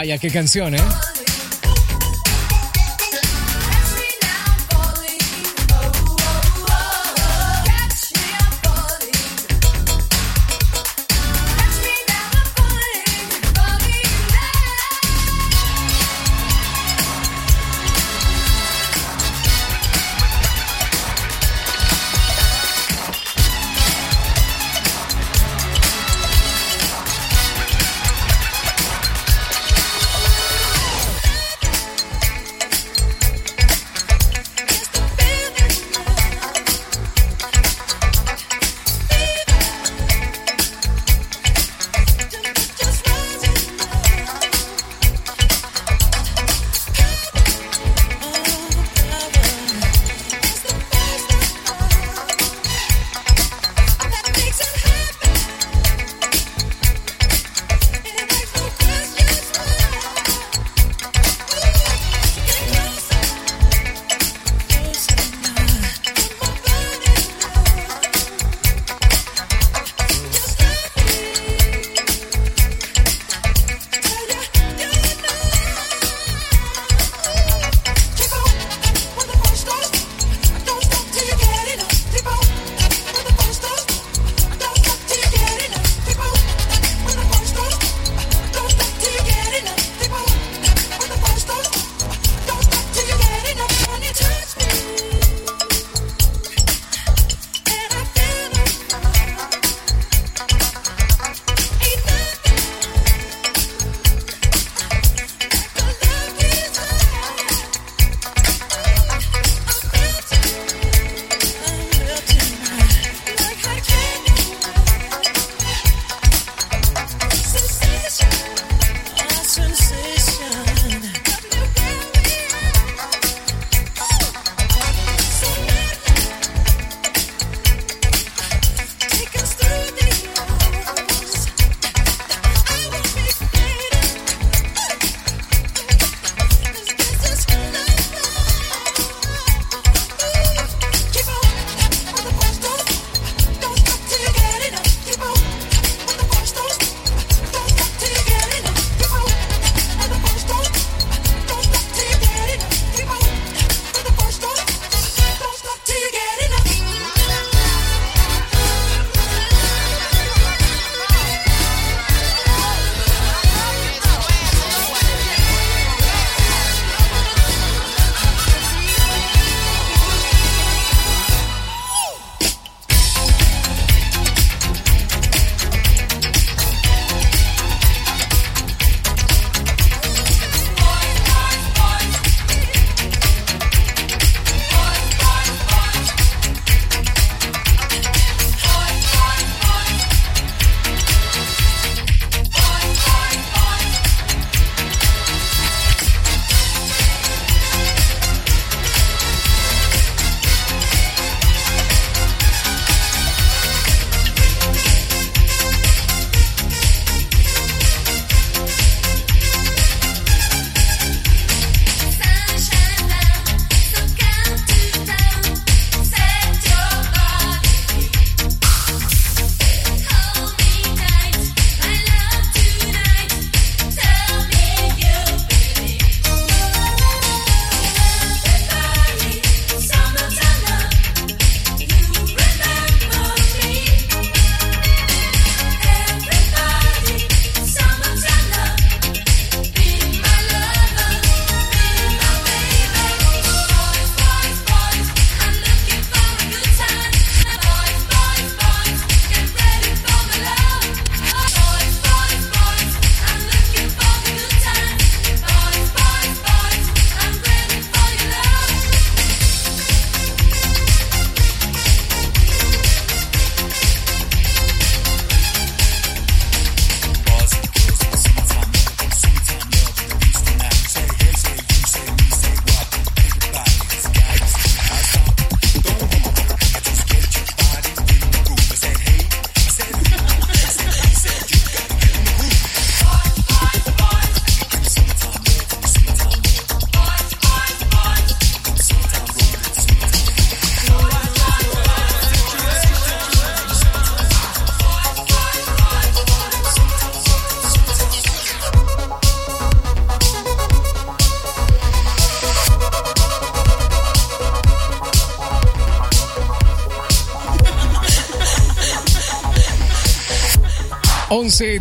Vaya, 0.00 0.16
qué 0.16 0.30
canción, 0.30 0.74
¿eh? 0.74 0.78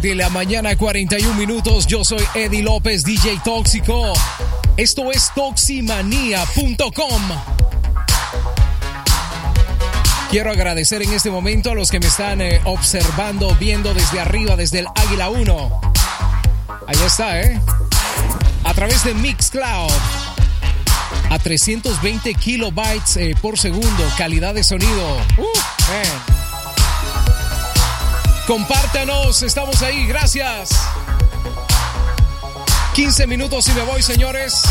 de 0.01 0.15
la 0.15 0.29
mañana, 0.29 0.75
41 0.75 1.33
minutos. 1.35 1.85
Yo 1.85 2.03
soy 2.03 2.23
Eddie 2.33 2.63
López, 2.63 3.03
DJ 3.03 3.41
Tóxico. 3.43 4.13
Esto 4.77 5.11
es 5.11 5.31
toximanía.com. 5.35 7.21
Quiero 10.29 10.51
agradecer 10.51 11.01
en 11.01 11.13
este 11.13 11.29
momento 11.29 11.71
a 11.71 11.75
los 11.75 11.91
que 11.91 11.99
me 11.99 12.07
están 12.07 12.41
eh, 12.41 12.61
observando, 12.65 13.55
viendo 13.59 13.93
desde 13.93 14.19
arriba, 14.19 14.55
desde 14.55 14.79
el 14.79 14.87
Águila 14.95 15.29
1. 15.29 15.81
Ahí 16.87 16.99
está, 17.05 17.41
¿eh? 17.41 17.59
A 18.63 18.73
través 18.73 19.03
de 19.03 19.13
Mixcloud. 19.13 19.91
A 21.29 21.39
320 21.39 22.33
kilobytes 22.35 23.17
eh, 23.17 23.35
por 23.41 23.59
segundo, 23.59 24.03
calidad 24.17 24.53
de 24.53 24.63
sonido. 24.63 25.17
Uh. 25.37 26.38
Compártanos, 28.49 29.43
estamos 29.43 29.83
ahí, 29.83 30.07
gracias. 30.07 30.71
15 32.95 33.27
minutos 33.27 33.67
y 33.67 33.73
me 33.73 33.83
voy, 33.83 34.01
señores. 34.01 34.63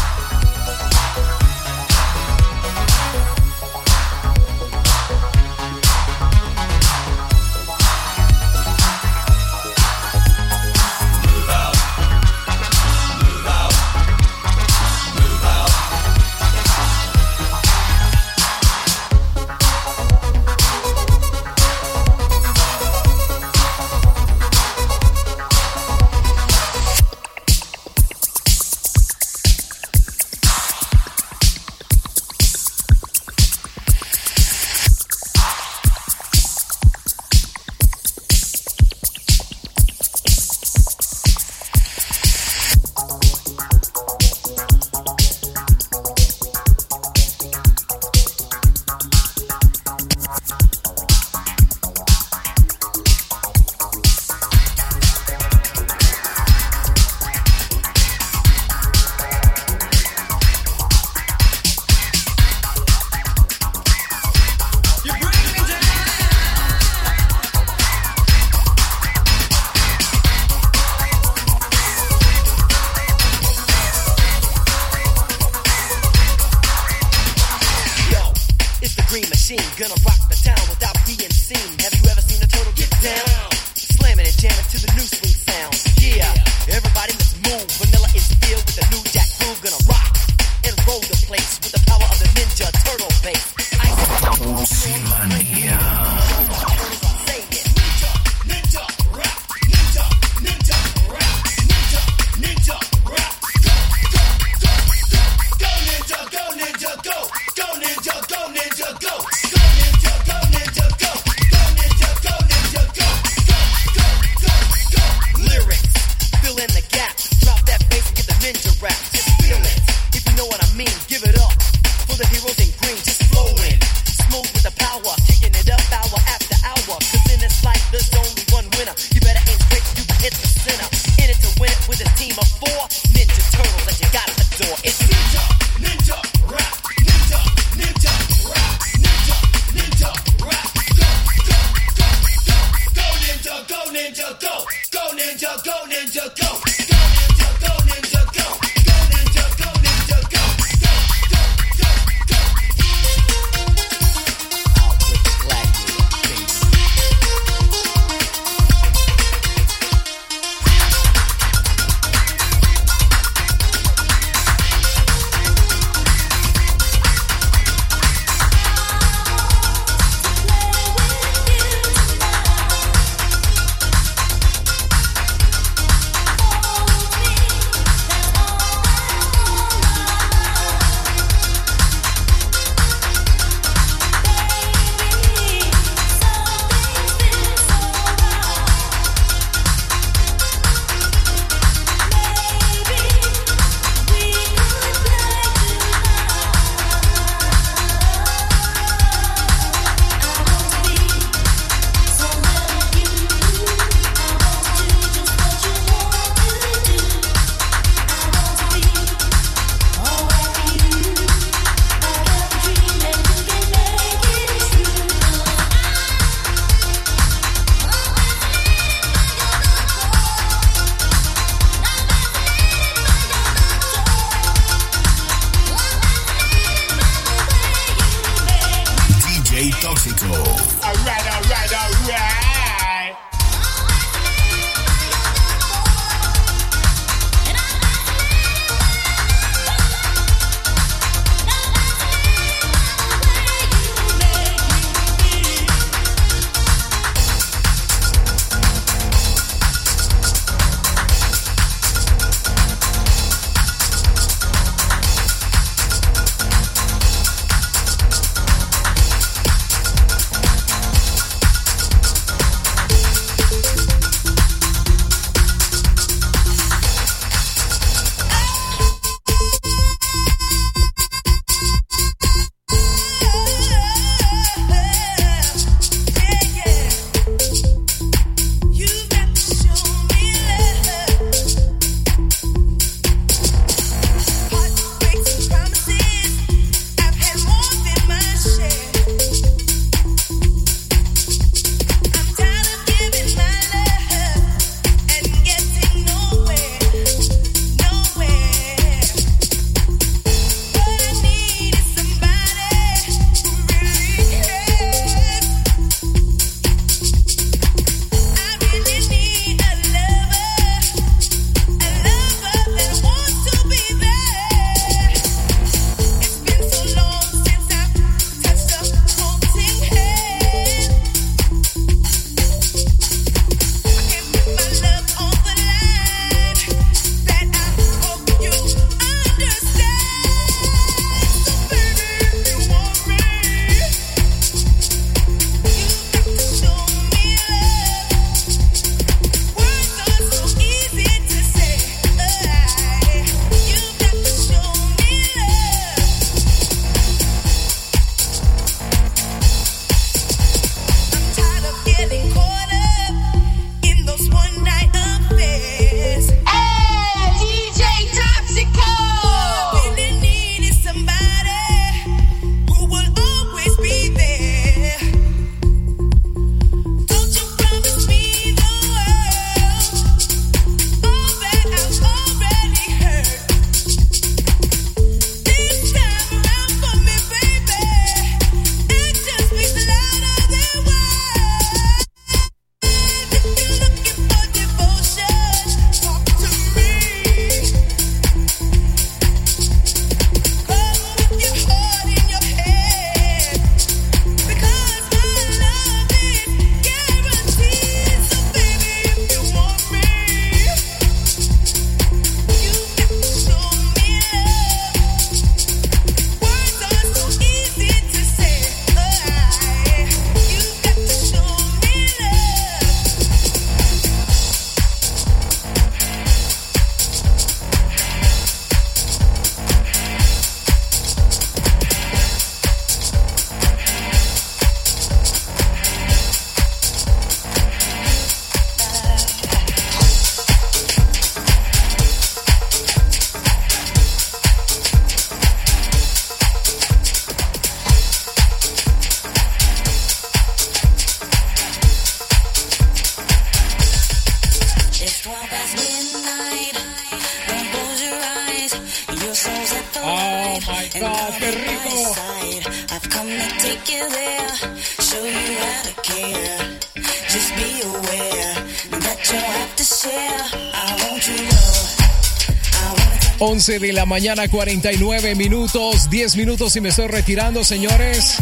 de 463.69 463.93
la 463.93 464.07
mañana, 464.07 464.49
49 464.49 465.35
minutos, 465.35 466.09
10 466.09 466.37
minutos 466.37 466.75
y 466.77 466.81
me 466.81 466.89
estoy 466.89 467.07
retirando, 467.09 467.63
señores. 467.65 468.37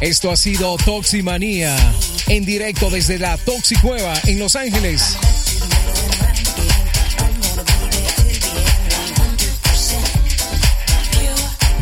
Esto 0.00 0.30
ha 0.30 0.36
sido 0.36 0.76
Toximanía, 0.76 1.76
en 2.28 2.44
directo 2.44 2.88
desde 2.88 3.18
la 3.18 3.36
Toxicueva 3.38 4.14
en 4.26 4.38
Los 4.38 4.54
Ángeles. 4.54 5.16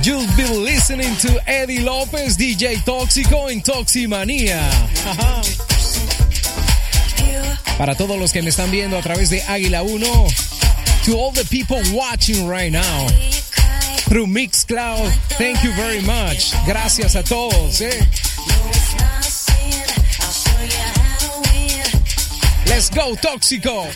you'll 0.00 0.26
be 0.36 0.46
listening 0.46 1.14
to 1.16 1.40
Eddie 1.46 1.80
López, 1.80 2.36
DJ 2.36 2.82
Tóxico 2.84 3.50
en 3.50 3.62
Toximania. 3.62 4.60
Para 7.78 7.96
todos 7.96 8.18
los 8.18 8.32
que 8.32 8.42
me 8.42 8.50
están 8.50 8.70
viendo 8.70 8.96
a 8.96 9.02
través 9.02 9.30
de 9.30 9.42
Águila 9.42 9.82
1, 9.82 10.06
to 11.04 11.18
all 11.18 11.32
the 11.32 11.44
people 11.50 11.80
watching 11.92 12.48
right 12.48 12.72
now. 12.72 13.06
Through 14.08 14.28
Mixcloud, 14.28 15.10
thank 15.38 15.62
you 15.64 15.72
very 15.72 16.00
much. 16.02 16.54
Gracias 16.66 17.16
a 17.16 17.22
todos. 17.22 17.80
Eh. 17.80 18.00
Let's 22.66 22.90
go, 22.90 23.16
Tóxico. 23.16 23.86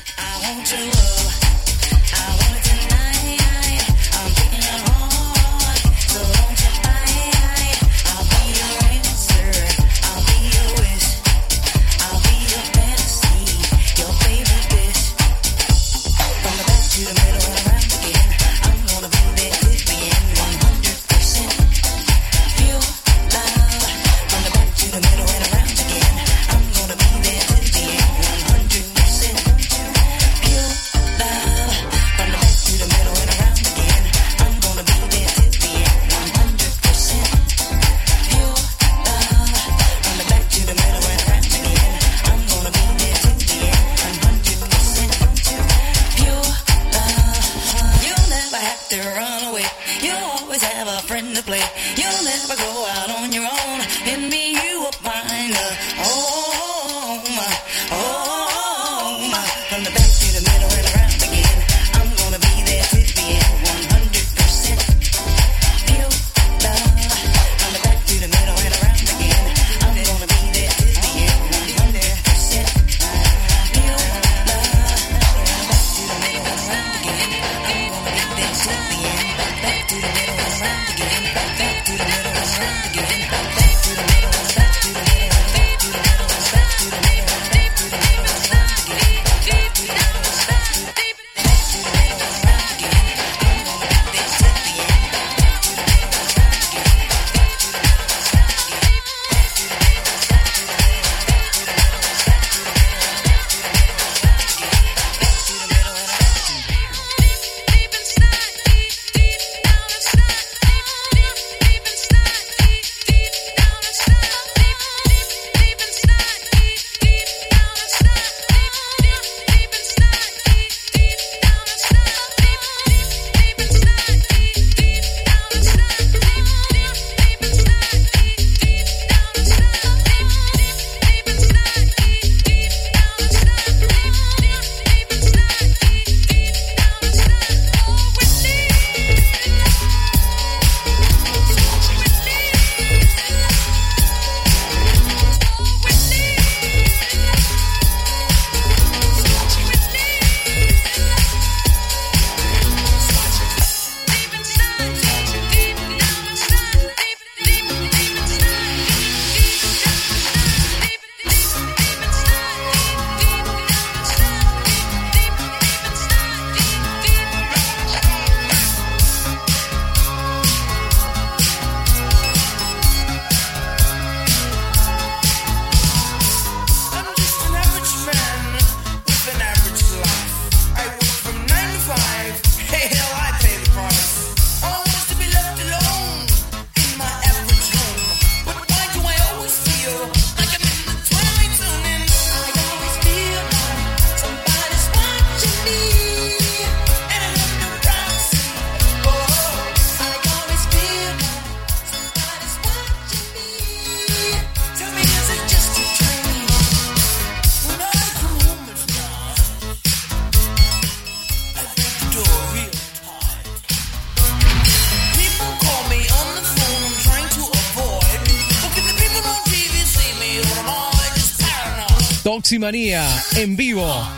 Toximanía 222.48 223.04
en 223.36 223.56
vivo. 223.56 224.08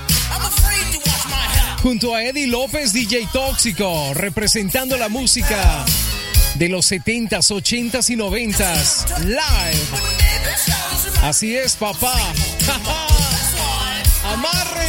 Junto 1.83 2.15
a 2.15 2.23
Eddie 2.23 2.47
López, 2.47 2.93
DJ 2.93 3.27
Tóxico, 3.33 4.15
representando 4.15 4.97
la 4.97 5.09
música 5.09 5.85
de 6.55 6.69
los 6.69 6.93
70s, 6.93 7.51
80s 7.51 8.11
y 8.11 8.17
90s. 8.17 9.19
Live. 9.25 9.83
Así 11.25 11.57
es, 11.57 11.75
papá. 11.75 12.15
Amarra. 14.33 14.80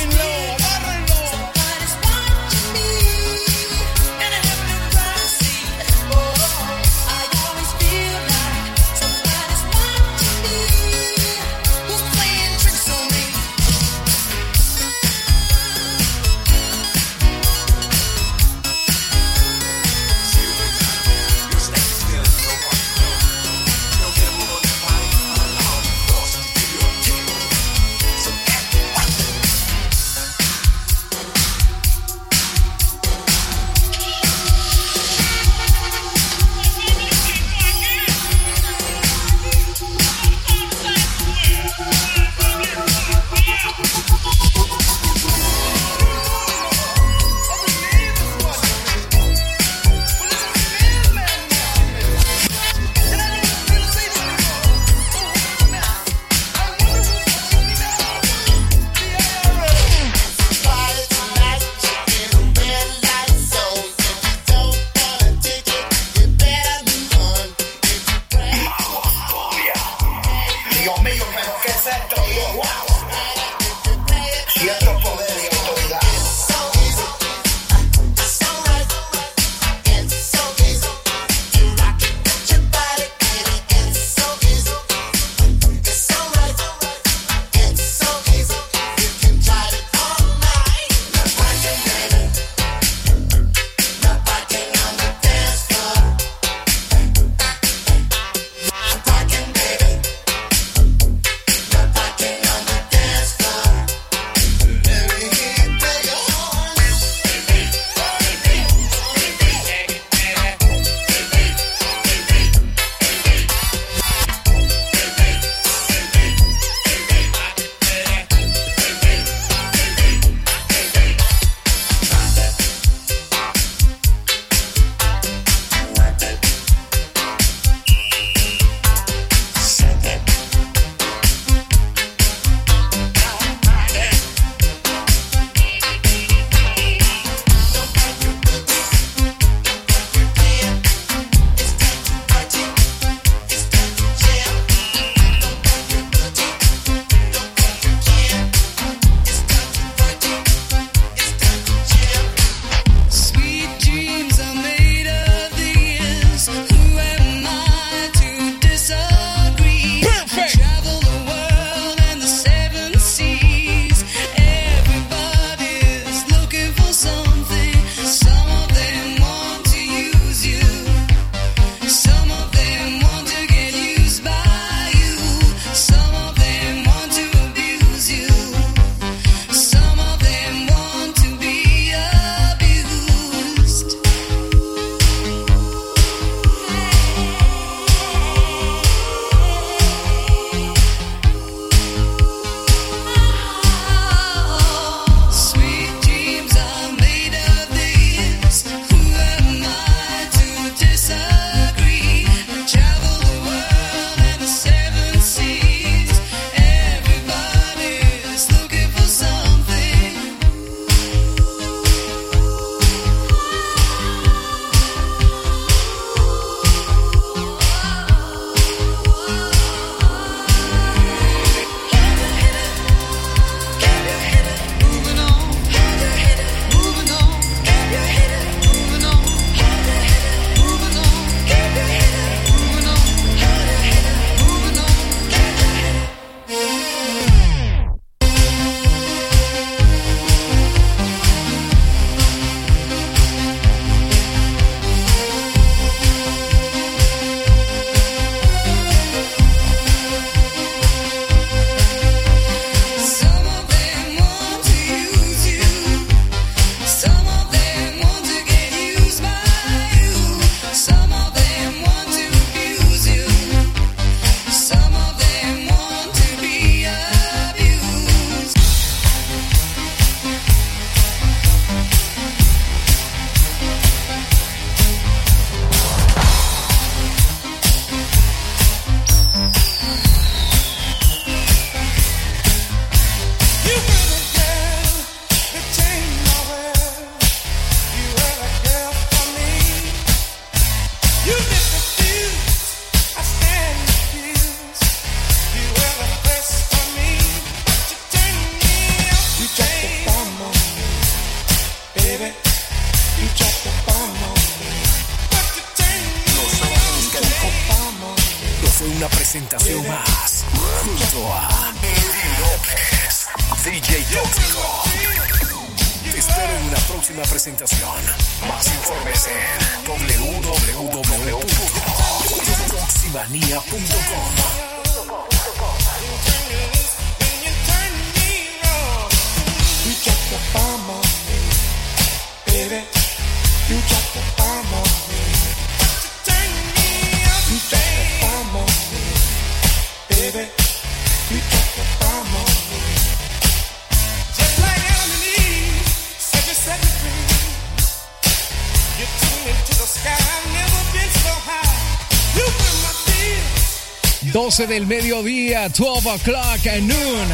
del 354.67 354.85
mediodía, 354.85 355.69
12 355.69 356.07
o'clock 356.07 356.67
at 356.67 356.81
noon. 356.81 357.27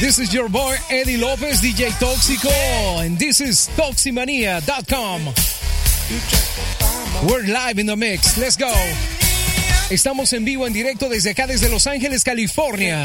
This 0.00 0.18
is 0.18 0.32
your 0.32 0.48
boy 0.48 0.76
Eddie 0.90 1.16
López, 1.16 1.60
DJ 1.60 1.90
Tóxico, 1.98 2.50
and 3.00 3.18
this 3.18 3.40
is 3.40 3.70
Toximania.com. 3.76 5.32
We're 7.28 7.46
live 7.46 7.78
in 7.78 7.86
the 7.86 7.96
mix, 7.96 8.36
let's 8.38 8.56
go. 8.56 8.72
Estamos 9.88 10.32
en 10.32 10.44
vivo, 10.44 10.66
en 10.66 10.72
directo 10.72 11.08
desde 11.08 11.30
acá, 11.30 11.46
desde 11.46 11.68
Los 11.68 11.86
Ángeles, 11.86 12.24
California. 12.24 13.04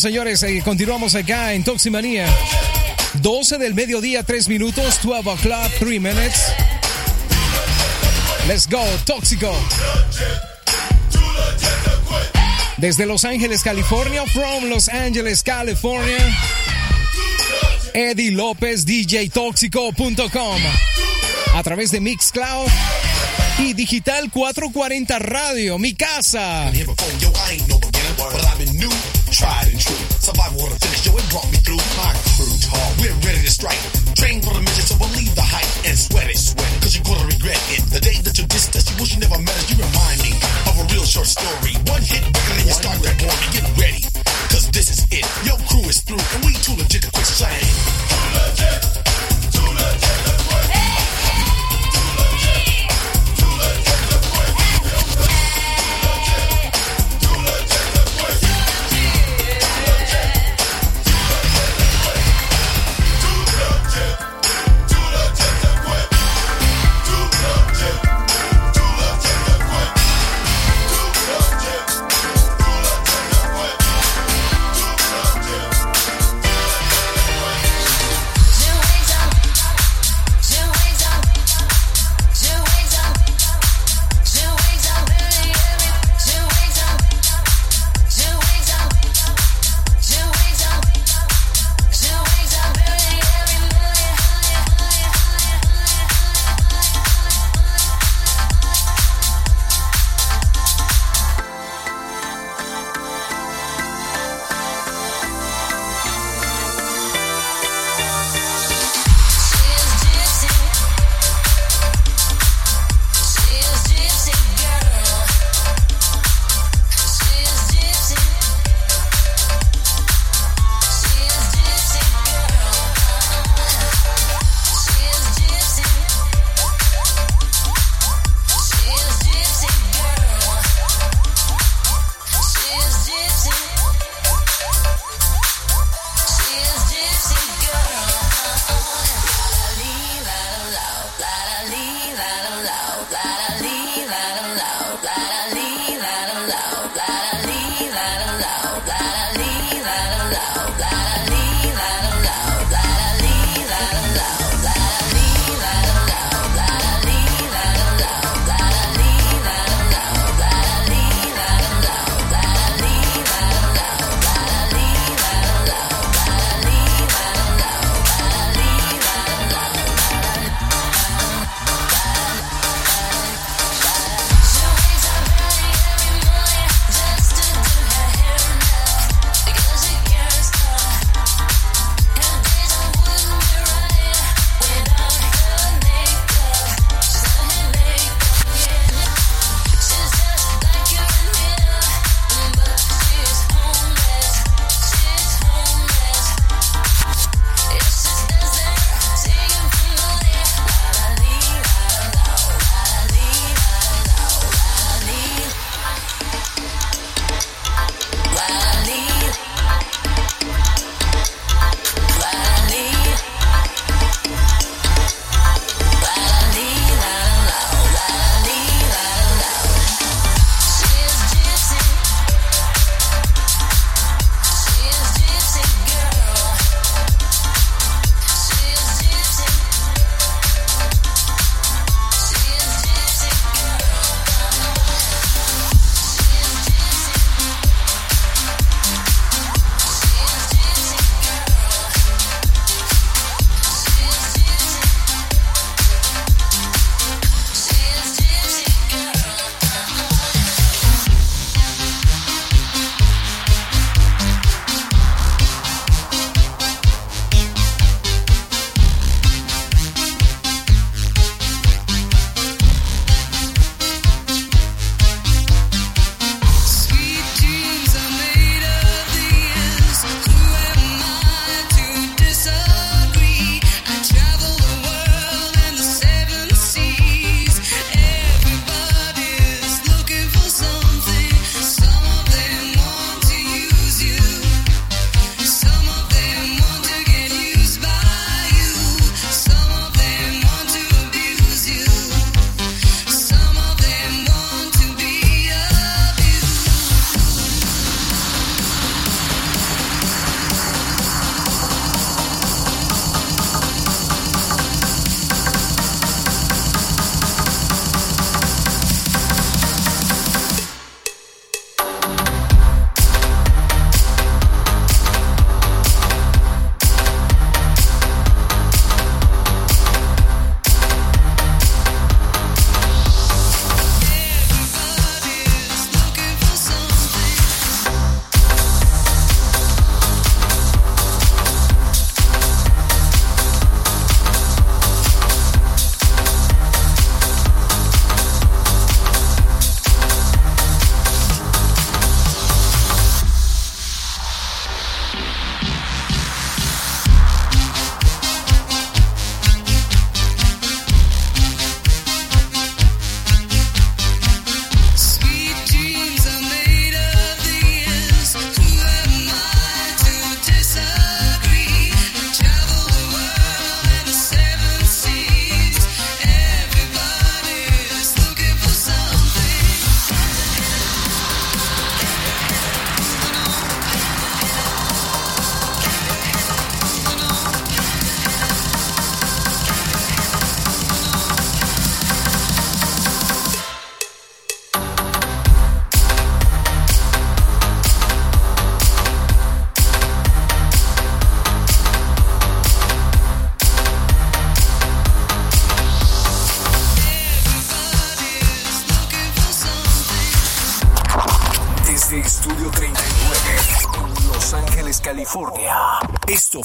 señores, 0.00 0.42
eh, 0.42 0.62
continuamos 0.64 1.14
acá 1.14 1.52
en 1.52 1.62
Toximanía. 1.62 2.26
12 3.14 3.58
del 3.58 3.74
mediodía, 3.74 4.22
3 4.22 4.48
minutos, 4.48 4.98
12 5.02 5.30
o'clock, 5.30 5.70
3 5.78 6.00
minutes. 6.00 6.52
Let's 8.48 8.68
go, 8.68 8.82
Tóxico. 9.04 9.52
Desde 12.78 13.04
Los 13.04 13.24
Ángeles, 13.24 13.62
California, 13.62 14.24
from 14.26 14.70
Los 14.70 14.88
Ángeles, 14.88 15.42
California. 15.42 16.18
Eddie 17.92 18.30
López, 18.30 18.86
DJTóxico.com. 18.86 20.60
A 21.54 21.62
través 21.62 21.90
de 21.90 22.00
Mixcloud 22.00 22.68
y 23.58 23.74
Digital 23.74 24.30
440 24.30 25.18
Radio, 25.18 25.78
mi 25.78 25.94
casa. 25.94 26.70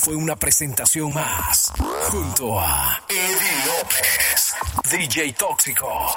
Fue 0.05 0.15
una 0.15 0.35
presentación 0.35 1.11
más, 1.15 1.73
junto 2.11 2.59
a 2.59 3.01
Eddie 3.09 3.65
López, 3.65 4.53
DJ 4.91 5.33
Tóxico. 5.33 6.13